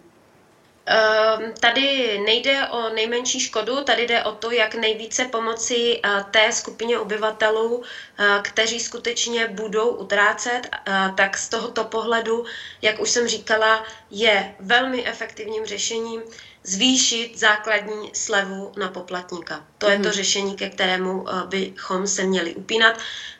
Ehm, 0.86 1.52
tady 1.60 2.18
nejde 2.26 2.68
o 2.68 2.88
nejmenší 2.88 3.40
škodu, 3.40 3.84
tady 3.84 4.06
jde 4.06 4.24
o 4.24 4.32
to, 4.32 4.50
jak 4.50 4.74
nejvíce 4.74 5.24
pomoci 5.24 6.00
eh, 6.04 6.24
té 6.30 6.52
skupině 6.52 6.98
obyvatelů, 6.98 7.82
eh, 8.18 8.40
kteří 8.42 8.80
skutečně 8.80 9.46
budou 9.48 9.88
utrácet, 9.88 10.60
eh, 10.72 11.12
tak 11.16 11.38
z 11.38 11.48
tohoto 11.48 11.84
pohledu, 11.84 12.44
jak 12.82 13.00
už 13.00 13.10
jsem 13.10 13.28
říkala, 13.28 13.84
je 14.10 14.54
velmi 14.60 15.06
efektivním 15.06 15.66
řešením 15.66 16.22
zvýšit 16.64 17.38
základní 17.38 18.10
slevu 18.14 18.72
na 18.76 18.88
poplatníka. 18.88 19.66
To 19.78 19.90
je 19.90 19.96
to 19.96 20.02
mhm. 20.02 20.12
řešení, 20.12 20.56
ke 20.56 20.70
kterému 20.70 21.26
bychom 21.46 22.06
se 22.06 22.22
měli 22.22 22.54
upínat, 22.54 22.98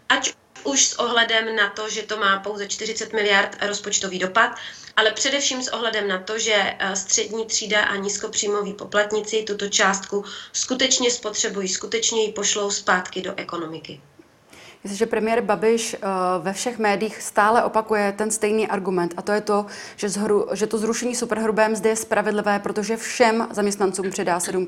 ať 0.09 0.33
už 0.64 0.85
s 0.85 0.98
ohledem 0.98 1.57
na 1.57 1.70
to, 1.70 1.88
že 1.88 2.03
to 2.03 2.16
má 2.16 2.38
pouze 2.38 2.66
40 2.66 3.12
miliard 3.12 3.57
rozpočtový 3.66 4.18
dopad, 4.18 4.51
ale 4.96 5.11
především 5.11 5.62
s 5.62 5.68
ohledem 5.68 6.09
na 6.09 6.18
to, 6.18 6.38
že 6.38 6.55
eh, 6.57 6.96
střední 6.96 7.46
třída 7.46 7.83
a 7.85 7.96
nízkopříjmoví 7.96 8.72
poplatníci 8.72 9.42
tuto 9.42 9.68
částku 9.68 10.25
skutečně 10.53 11.11
spotřebují, 11.11 11.68
skutečně 11.68 12.22
ji 12.22 12.33
pošlou 12.33 12.70
zpátky 12.70 13.20
do 13.22 13.35
ekonomiky. 13.37 14.01
Jestliže 14.85 15.07
premiér 15.07 15.40
Babiš 15.40 15.94
eh, 15.94 15.98
ve 16.38 16.53
všech 16.53 16.79
médiích 16.79 17.22
stále 17.22 17.64
opakuje 17.64 18.12
ten 18.12 18.31
stejný 18.31 18.68
argument, 18.68 19.14
a 19.16 19.22
to 19.22 19.33
je 19.33 19.40
to, 19.40 19.66
že, 19.96 20.09
zhru, 20.09 20.48
že 20.53 20.66
to 20.66 20.79
zrušení 20.79 21.14
superhrubé 21.14 21.68
mzdy 21.68 21.88
je 21.88 21.96
spravedlivé, 21.96 22.59
protože 22.59 22.96
všem 22.96 23.48
zaměstnancům 23.51 24.11
přidá 24.11 24.40
7 24.40 24.66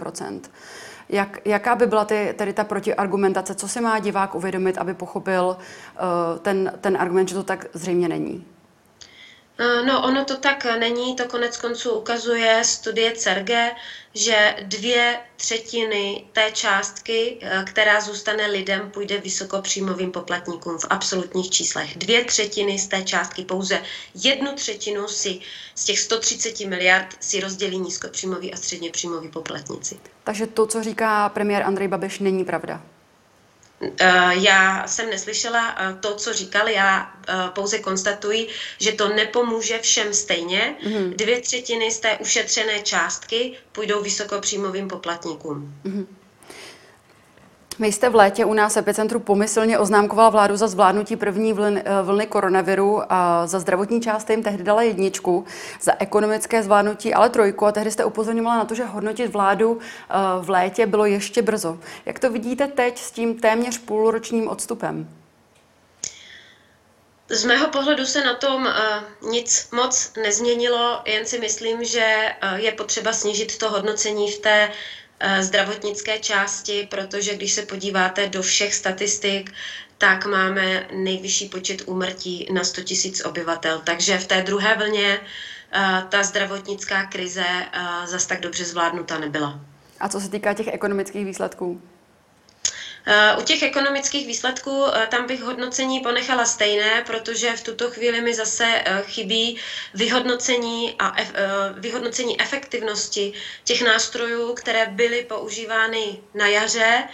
jak, 1.09 1.38
jaká 1.45 1.75
by 1.75 1.87
byla 1.87 2.05
ty, 2.05 2.35
tedy 2.38 2.53
ta 2.53 2.64
protiargumentace? 2.64 3.55
Co 3.55 3.69
si 3.69 3.81
má 3.81 3.99
divák 3.99 4.35
uvědomit, 4.35 4.79
aby 4.79 4.95
pochopil 4.95 5.57
uh, 5.57 6.38
ten, 6.38 6.73
ten 6.81 6.97
argument, 6.97 7.29
že 7.29 7.35
to 7.35 7.43
tak 7.43 7.67
zřejmě 7.73 8.09
není? 8.09 8.45
Eh, 9.59 9.83
no, 9.83 10.03
ono 10.03 10.25
to 10.25 10.37
tak 10.37 10.64
není, 10.79 11.17
to 11.17 11.25
konec 11.25 11.57
konců 11.57 11.90
ukazuje 11.90 12.64
studie 12.64 13.12
CERGE, 13.12 13.71
že 14.14 14.57
dvě 14.62 15.21
třetiny 15.37 16.25
té 16.33 16.51
částky, 16.53 17.38
eh, 17.43 17.64
která 17.67 18.01
zůstane 18.01 18.47
lidem, 18.47 18.90
půjde 18.90 19.19
vysokopříjmovým 19.19 20.12
poplatníkům 20.12 20.79
v 20.79 20.87
absolutních 20.90 21.51
číslech. 21.51 21.99
Dvě 21.99 22.25
třetiny 22.25 22.79
z 22.79 22.88
té 22.88 23.03
částky, 23.03 23.45
pouze 23.45 23.83
jednu 24.14 24.53
třetinu 24.53 25.09
si 25.09 25.40
z 25.75 25.85
těch 25.85 25.99
130 25.99 26.67
miliard 26.67 27.17
si 27.21 27.40
rozdělí 27.40 27.79
nízkopříjmoví 27.79 28.55
a 28.55 28.57
středněpříjmoví 28.57 29.29
poplatníci. 29.29 29.99
Takže 30.25 30.47
to, 30.47 30.67
co 30.67 30.83
říká 30.83 31.29
premiér 31.29 31.62
Andrej 31.62 31.88
Babiš, 31.88 32.19
není 32.19 32.45
pravda? 32.45 32.83
Eh, 34.01 34.33
já 34.33 34.87
jsem 34.87 35.11
neslyšela 35.11 35.75
eh, 35.79 35.97
to, 36.01 36.14
co 36.14 36.33
říkal, 36.33 36.68
já 36.68 37.12
eh, 37.29 37.33
pouze 37.49 37.79
konstatuji, 37.79 38.49
že 38.79 38.92
to 38.92 39.09
nepomůže 39.09 39.79
všem 39.79 40.14
stejně. 40.14 40.77
Mm-hmm. 40.87 41.16
Dvě 41.16 41.40
třetiny 41.40 41.90
z 41.90 42.01
té 42.01 42.16
ušetřené 42.16 42.81
částky 42.81 43.53
půjdou 43.73 44.03
vysokopříjmovým 44.03 44.88
poplatníkům. 44.88 45.75
Mm-hmm. 45.85 46.07
Vy 47.78 47.92
jste 47.92 48.08
v 48.08 48.14
létě 48.14 48.44
u 48.44 48.54
nás 48.54 48.76
epicentru 48.76 49.20
pomyslně 49.20 49.78
oznámkovala 49.78 50.30
vládu 50.30 50.56
za 50.56 50.68
zvládnutí 50.68 51.16
první 51.16 51.52
vlny, 51.52 51.82
eh, 51.84 52.02
vlny 52.02 52.26
koronaviru 52.26 53.02
a 53.08 53.46
za 53.46 53.58
zdravotní 53.58 54.00
část 54.00 54.30
jim 54.30 54.42
tehdy 54.42 54.64
dala 54.64 54.82
jedničku, 54.82 55.44
za 55.80 55.92
ekonomické 55.98 56.62
zvládnutí 56.62 57.14
ale 57.14 57.30
trojku 57.30 57.66
a 57.66 57.72
tehdy 57.72 57.90
jste 57.90 58.04
upozorňovala 58.04 58.56
na 58.56 58.64
to, 58.64 58.74
že 58.74 58.84
hodnotit 58.84 59.32
vládu 59.32 59.78
eh, 59.80 60.14
v 60.40 60.50
létě 60.50 60.87
bylo 60.87 61.06
ještě 61.06 61.42
brzo. 61.42 61.78
Jak 62.06 62.18
to 62.18 62.30
vidíte 62.30 62.66
teď 62.66 62.98
s 62.98 63.10
tím 63.10 63.40
téměř 63.40 63.78
půlročním 63.78 64.48
odstupem? 64.48 65.08
Z 67.28 67.44
mého 67.44 67.68
pohledu 67.68 68.06
se 68.06 68.24
na 68.24 68.34
tom 68.34 68.66
uh, 68.66 69.30
nic 69.30 69.68
moc 69.72 70.12
nezměnilo, 70.22 71.00
jen 71.04 71.26
si 71.26 71.38
myslím, 71.38 71.84
že 71.84 72.34
uh, 72.42 72.58
je 72.58 72.72
potřeba 72.72 73.12
snížit 73.12 73.58
to 73.58 73.70
hodnocení 73.70 74.30
v 74.30 74.38
té 74.38 74.70
zdravotnické 75.40 76.18
části, 76.18 76.88
protože 76.90 77.34
když 77.34 77.52
se 77.52 77.62
podíváte 77.62 78.28
do 78.28 78.42
všech 78.42 78.74
statistik, 78.74 79.52
tak 79.98 80.26
máme 80.26 80.87
nejvyšší 80.92 81.48
počet 81.48 81.82
úmrtí 81.87 82.48
na 82.52 82.64
100 82.64 82.80
000 82.80 83.30
obyvatel. 83.30 83.80
Takže 83.84 84.18
v 84.18 84.26
té 84.26 84.42
druhé 84.42 84.76
vlně 84.76 85.20
ta 86.08 86.22
zdravotnická 86.22 87.06
krize 87.06 87.44
zas 88.04 88.26
tak 88.26 88.40
dobře 88.40 88.64
zvládnuta 88.64 89.18
nebyla. 89.18 89.60
A 90.00 90.08
co 90.08 90.20
se 90.20 90.30
týká 90.30 90.54
těch 90.54 90.68
ekonomických 90.68 91.24
výsledků? 91.24 91.82
U 93.38 93.43
těch 93.43 93.62
ekonomických 93.62 94.27
výsledků 94.27 94.87
tam 95.09 95.27
bych 95.27 95.43
hodnocení 95.43 96.01
ponechala 96.01 96.47
stejné, 96.47 97.03
protože 97.07 97.57
v 97.57 97.62
tuto 97.62 97.88
chvíli 97.88 98.21
mi 98.21 98.35
zase 98.35 98.64
e, 98.85 99.03
chybí 99.03 99.57
vyhodnocení 99.95 100.95
a 100.99 101.12
e, 101.21 101.25
vyhodnocení 101.81 102.40
efektivnosti 102.40 103.33
těch 103.64 103.83
nástrojů, 103.83 104.55
které 104.55 104.87
byly 104.87 105.23
používány 105.23 106.19
na 106.35 106.47
jaře 106.47 107.05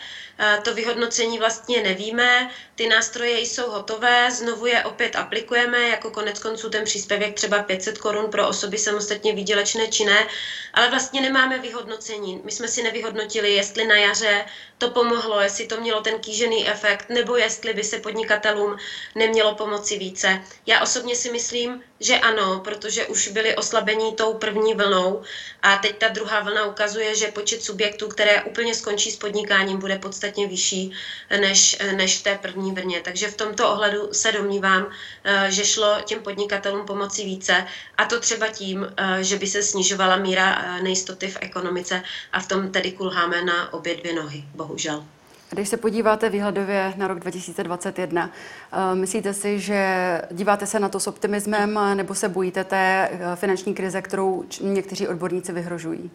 to 0.62 0.74
vyhodnocení 0.74 1.38
vlastně 1.38 1.82
nevíme, 1.82 2.50
ty 2.74 2.88
nástroje 2.88 3.40
jsou 3.40 3.70
hotové, 3.70 4.30
znovu 4.30 4.66
je 4.66 4.84
opět 4.84 5.16
aplikujeme, 5.16 5.88
jako 5.88 6.10
konec 6.10 6.38
konců 6.38 6.70
ten 6.70 6.84
příspěvek 6.84 7.34
třeba 7.34 7.62
500 7.62 7.98
korun 7.98 8.30
pro 8.30 8.48
osoby 8.48 8.78
samostatně 8.78 9.32
výdělečné 9.32 9.88
či 9.88 10.04
ne, 10.04 10.26
ale 10.74 10.90
vlastně 10.90 11.20
nemáme 11.20 11.58
vyhodnocení. 11.58 12.40
My 12.44 12.52
jsme 12.52 12.68
si 12.68 12.82
nevyhodnotili, 12.82 13.52
jestli 13.52 13.86
na 13.86 13.96
jaře 13.96 14.44
to 14.78 14.90
pomohlo, 14.90 15.40
jestli 15.40 15.66
to 15.66 15.80
mělo 15.80 16.00
ten 16.00 16.18
kýžený 16.18 16.68
efekt, 16.68 17.08
nebo 17.08 17.36
jestli 17.36 17.74
by 17.74 17.84
se 17.84 17.98
podnikatelům 17.98 18.76
nemělo 19.14 19.54
pomoci 19.54 19.98
více. 19.98 20.40
Já 20.66 20.80
osobně 20.80 21.16
si 21.16 21.30
myslím, 21.30 21.80
že 22.00 22.18
ano, 22.18 22.60
protože 22.64 23.06
už 23.06 23.28
byli 23.28 23.54
oslabení 23.54 24.14
tou 24.14 24.34
první 24.34 24.74
vlnou 24.74 25.22
a 25.62 25.76
teď 25.76 25.98
ta 25.98 26.08
druhá 26.08 26.40
vlna 26.40 26.66
ukazuje, 26.66 27.14
že 27.14 27.28
počet 27.28 27.62
subjektů, 27.62 28.08
které 28.08 28.42
úplně 28.42 28.74
skončí 28.74 29.10
s 29.10 29.16
podnikáním, 29.16 29.78
bude 29.78 29.96
podstatně 29.96 30.29
vyšší 30.36 30.92
než, 31.40 31.78
než 31.96 32.18
v 32.18 32.22
té 32.22 32.38
první 32.38 32.72
vlně. 32.72 33.00
Takže 33.00 33.28
v 33.28 33.36
tomto 33.36 33.72
ohledu 33.72 34.08
se 34.12 34.32
domnívám, 34.32 34.86
eh, 35.24 35.46
že 35.50 35.64
šlo 35.64 35.96
těm 36.04 36.22
podnikatelům 36.22 36.86
pomoci 36.86 37.24
více 37.24 37.66
a 37.98 38.04
to 38.04 38.20
třeba 38.20 38.46
tím, 38.48 38.86
eh, 38.96 39.24
že 39.24 39.36
by 39.36 39.46
se 39.46 39.62
snižovala 39.62 40.16
míra 40.16 40.62
eh, 40.62 40.82
nejistoty 40.82 41.28
v 41.28 41.38
ekonomice 41.40 42.02
a 42.32 42.40
v 42.40 42.48
tom 42.48 42.72
tedy 42.72 42.92
kulháme 42.92 43.42
na 43.44 43.72
obě 43.72 43.96
dvě 43.96 44.12
nohy, 44.14 44.44
bohužel. 44.54 45.04
Když 45.50 45.68
se 45.68 45.76
podíváte 45.76 46.30
výhledově 46.30 46.94
na 46.96 47.08
rok 47.08 47.20
2021, 47.20 48.30
eh, 48.72 48.94
myslíte 48.94 49.34
si, 49.34 49.60
že 49.60 50.22
díváte 50.30 50.66
se 50.66 50.80
na 50.80 50.88
to 50.88 51.00
s 51.00 51.06
optimismem 51.06 51.80
nebo 51.94 52.14
se 52.14 52.28
bojíte 52.28 52.64
té 52.64 53.08
eh, 53.12 53.36
finanční 53.36 53.74
krize, 53.74 54.02
kterou 54.02 54.44
někteří 54.60 55.08
odborníci 55.08 55.52
vyhrožují? 55.52 56.10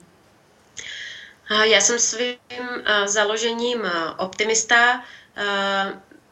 Já 1.49 1.81
jsem 1.81 1.99
svým 1.99 2.38
eh, 2.60 3.08
založením 3.08 3.84
optimista. 4.17 5.03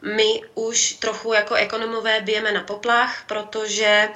My 0.02 0.42
už 0.54 0.92
trochu 0.92 1.32
jako 1.32 1.54
ekonomové 1.54 2.20
bijeme 2.20 2.52
na 2.52 2.62
poplach, 2.62 3.24
protože 3.26 4.08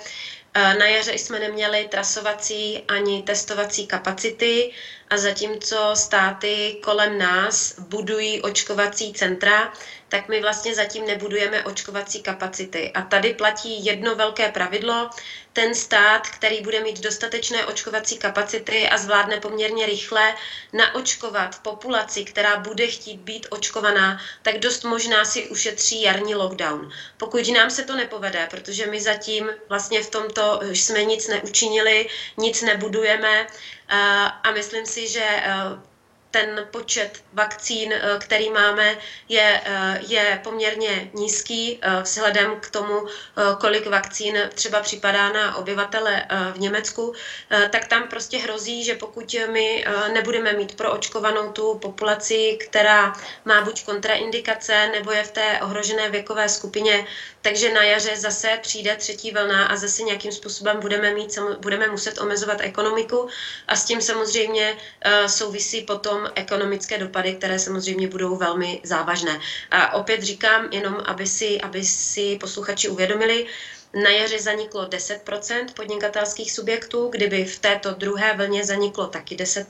na 0.54 0.87
jaře 0.87 1.12
jsme 1.12 1.38
neměli 1.38 1.88
trasovací 1.90 2.84
ani 2.88 3.22
testovací 3.22 3.87
kapacity 3.87 4.72
a 5.11 5.16
zatímco 5.16 5.90
státy 5.94 6.78
kolem 6.82 7.18
nás 7.18 7.80
budují 7.80 8.42
očkovací 8.42 9.12
centra, 9.12 9.72
tak 10.09 10.29
my 10.29 10.40
vlastně 10.40 10.75
zatím 10.75 11.07
nebudujeme 11.07 11.64
očkovací 11.64 12.23
kapacity. 12.23 12.92
A 12.92 13.03
tady 13.03 13.35
platí 13.35 13.85
jedno 13.85 14.14
velké 14.14 14.49
pravidlo. 14.49 15.11
Ten 15.53 15.75
stát, 15.75 16.29
který 16.29 16.61
bude 16.61 16.81
mít 16.81 17.01
dostatečné 17.01 17.66
očkovací 17.66 18.18
kapacity 18.18 18.88
a 18.88 18.99
zvládne 18.99 19.40
poměrně 19.40 19.87
rychle 19.87 20.35
naočkovat 20.73 21.62
populaci, 21.62 22.25
která 22.25 22.57
bude 22.57 22.87
chtít 22.87 23.21
být 23.21 23.47
očkovaná, 23.51 24.21
tak 24.42 24.59
dost 24.59 24.85
možná 24.85 25.25
si 25.25 25.49
ušetří 25.49 26.03
jarní 26.03 26.35
lockdown. 26.35 26.90
Pokud 27.16 27.49
nám 27.49 27.71
se 27.71 27.85
to 27.85 27.97
nepovede, 27.97 28.47
protože 28.51 28.87
my 28.87 29.01
zatím 29.01 29.51
vlastně 29.68 30.03
v 30.03 30.11
tomto 30.11 30.61
jsme 30.62 31.05
nic 31.05 31.29
neučinili, 31.29 32.09
nic 32.37 32.62
nebudujeme, 32.62 33.47
a 34.42 34.51
myslím 34.55 34.87
si, 34.87 35.09
že 35.09 35.42
ten 36.31 36.67
počet 36.71 37.25
vakcín, 37.33 37.93
eh, 37.93 38.19
který 38.19 38.51
máme, 38.51 38.97
je, 39.29 39.61
eh, 39.64 40.01
je 40.09 40.41
poměrně 40.45 41.11
nízký 41.14 41.79
eh, 41.83 42.03
vzhledem 42.03 42.61
k 42.61 42.71
tomu, 42.71 43.07
kolik 43.61 43.87
vakcín 43.87 44.51
třeba 44.55 44.81
připadá 44.81 45.33
na 45.33 45.57
obyvatele 45.57 46.27
v 46.55 46.59
Německu, 46.59 47.14
tak 47.71 47.87
tam 47.87 48.09
prostě 48.09 48.38
hrozí, 48.38 48.85
že 48.85 48.95
pokud 48.95 49.37
my 49.53 49.85
nebudeme 50.12 50.53
mít 50.53 50.77
proočkovanou 50.77 51.53
tu 51.53 51.79
populaci, 51.79 52.59
která 52.61 53.12
má 53.45 53.61
buď 53.61 53.85
kontraindikace, 53.85 54.88
nebo 54.93 55.12
je 55.12 55.23
v 55.23 55.31
té 55.31 55.61
ohrožené 55.62 56.11
věkové 56.11 56.49
skupině, 56.49 57.07
takže 57.43 57.73
na 57.73 57.83
jaře 57.83 58.17
zase 58.17 58.59
přijde 58.62 58.97
třetí 58.97 59.31
vlna 59.31 59.67
a 59.67 59.77
zase 59.77 60.03
nějakým 60.03 60.33
způsobem 60.33 60.81
budeme, 60.81 61.14
mít, 61.14 61.38
budeme 61.61 61.88
muset 61.88 62.21
omezovat 62.21 62.61
ekonomiku. 62.61 63.29
A 63.69 63.77
s 63.77 63.85
tím 63.85 64.01
samozřejmě 64.01 64.77
souvisí 65.27 65.83
potom 65.83 66.17
potom 66.18 66.33
ekonomické 66.35 66.98
dopady, 66.98 67.35
které 67.35 67.59
samozřejmě 67.59 68.09
budou 68.09 68.37
velmi 68.37 68.81
závažné. 68.85 69.40
A 69.70 69.94
opět 69.94 70.22
říkám, 70.22 70.68
jenom 70.70 71.02
aby 71.07 71.26
si, 71.26 71.61
aby 71.61 71.85
si 71.85 72.38
posluchači 72.40 72.88
uvědomili, 72.88 73.46
na 73.94 74.11
jaře 74.11 74.38
zaniklo 74.38 74.87
10% 74.87 75.66
podnikatelských 75.74 76.52
subjektů, 76.52 77.09
kdyby 77.09 77.44
v 77.44 77.59
této 77.59 77.94
druhé 77.94 78.37
vlně 78.37 78.64
zaniklo 78.64 79.07
taky 79.07 79.37
10 79.37 79.66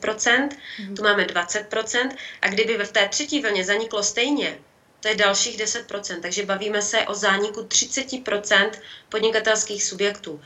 mm. 0.79 0.95
tu 0.97 1.03
máme 1.03 1.25
20% 1.25 2.11
a 2.43 2.49
kdyby 2.49 2.79
v 2.85 2.93
té 2.93 3.09
třetí 3.09 3.41
vlně 3.41 3.65
zaniklo 3.65 4.03
stejně, 4.03 4.59
to 5.01 5.09
je 5.09 5.15
dalších 5.15 5.59
10%, 5.59 6.21
takže 6.21 6.47
bavíme 6.47 6.83
se 6.83 7.01
o 7.01 7.15
zániku 7.15 7.61
30% 7.61 8.71
podnikatelských 9.09 9.85
subjektů. 9.85 10.41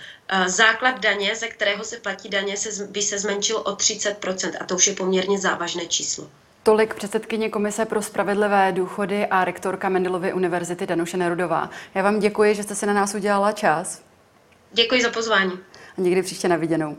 Základ 0.47 1.01
daně, 1.01 1.37
ze 1.37 1.49
kterého 1.49 1.85
se 1.85 1.97
platí 1.97 2.29
daně, 2.29 2.57
se, 2.57 2.87
by 2.87 3.03
se 3.03 3.19
zmenšil 3.19 3.57
o 3.57 3.73
30% 3.77 4.53
a 4.61 4.65
to 4.65 4.75
už 4.75 4.87
je 4.87 4.95
poměrně 4.95 5.39
závažné 5.39 5.87
číslo. 5.87 6.31
Tolik 6.63 6.95
předsedkyně 6.95 7.49
Komise 7.49 7.85
pro 7.85 8.03
spravedlivé 8.03 8.73
důchody 8.73 9.27
a 9.27 9.45
rektorka 9.45 9.89
Mendelovy 9.89 10.33
univerzity 10.33 10.87
Danuše 10.87 11.17
Nerudová. 11.17 11.71
Já 11.95 12.03
vám 12.03 12.19
děkuji, 12.19 12.55
že 12.55 12.63
jste 12.63 12.75
si 12.75 12.87
na 12.87 12.93
nás 12.93 13.15
udělala 13.15 13.53
čas. 13.53 14.03
Děkuji 14.73 15.03
za 15.03 15.11
pozvání. 15.11 15.53
A 15.99 16.01
někdy 16.01 16.23
příště 16.23 16.49
na 16.49 16.57
viděnou. 16.57 16.97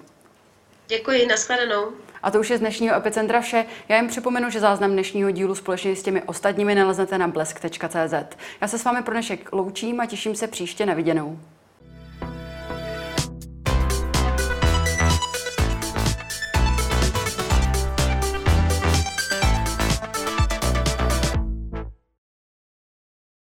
Děkuji, 0.87 1.27
nashledanou. 1.27 1.91
A 2.23 2.31
to 2.31 2.39
už 2.39 2.49
je 2.49 2.57
z 2.57 2.59
dnešního 2.59 2.95
Epicentra 2.95 3.41
vše. 3.41 3.65
Já 3.89 3.95
jen 3.95 4.07
připomenu, 4.07 4.49
že 4.49 4.59
záznam 4.59 4.91
dnešního 4.91 5.31
dílu 5.31 5.55
společně 5.55 5.95
s 5.95 6.03
těmi 6.03 6.21
ostatními 6.21 6.75
naleznete 6.75 7.17
na 7.17 7.27
blesk.cz. 7.27 8.37
Já 8.61 8.67
se 8.67 8.77
s 8.77 8.83
vámi 8.83 9.03
pro 9.03 9.13
dnešek 9.13 9.49
loučím 9.51 9.99
a 9.99 10.05
těším 10.05 10.35
se 10.35 10.47
příště 10.47 10.85
na 10.85 10.93
viděnou. 10.93 11.39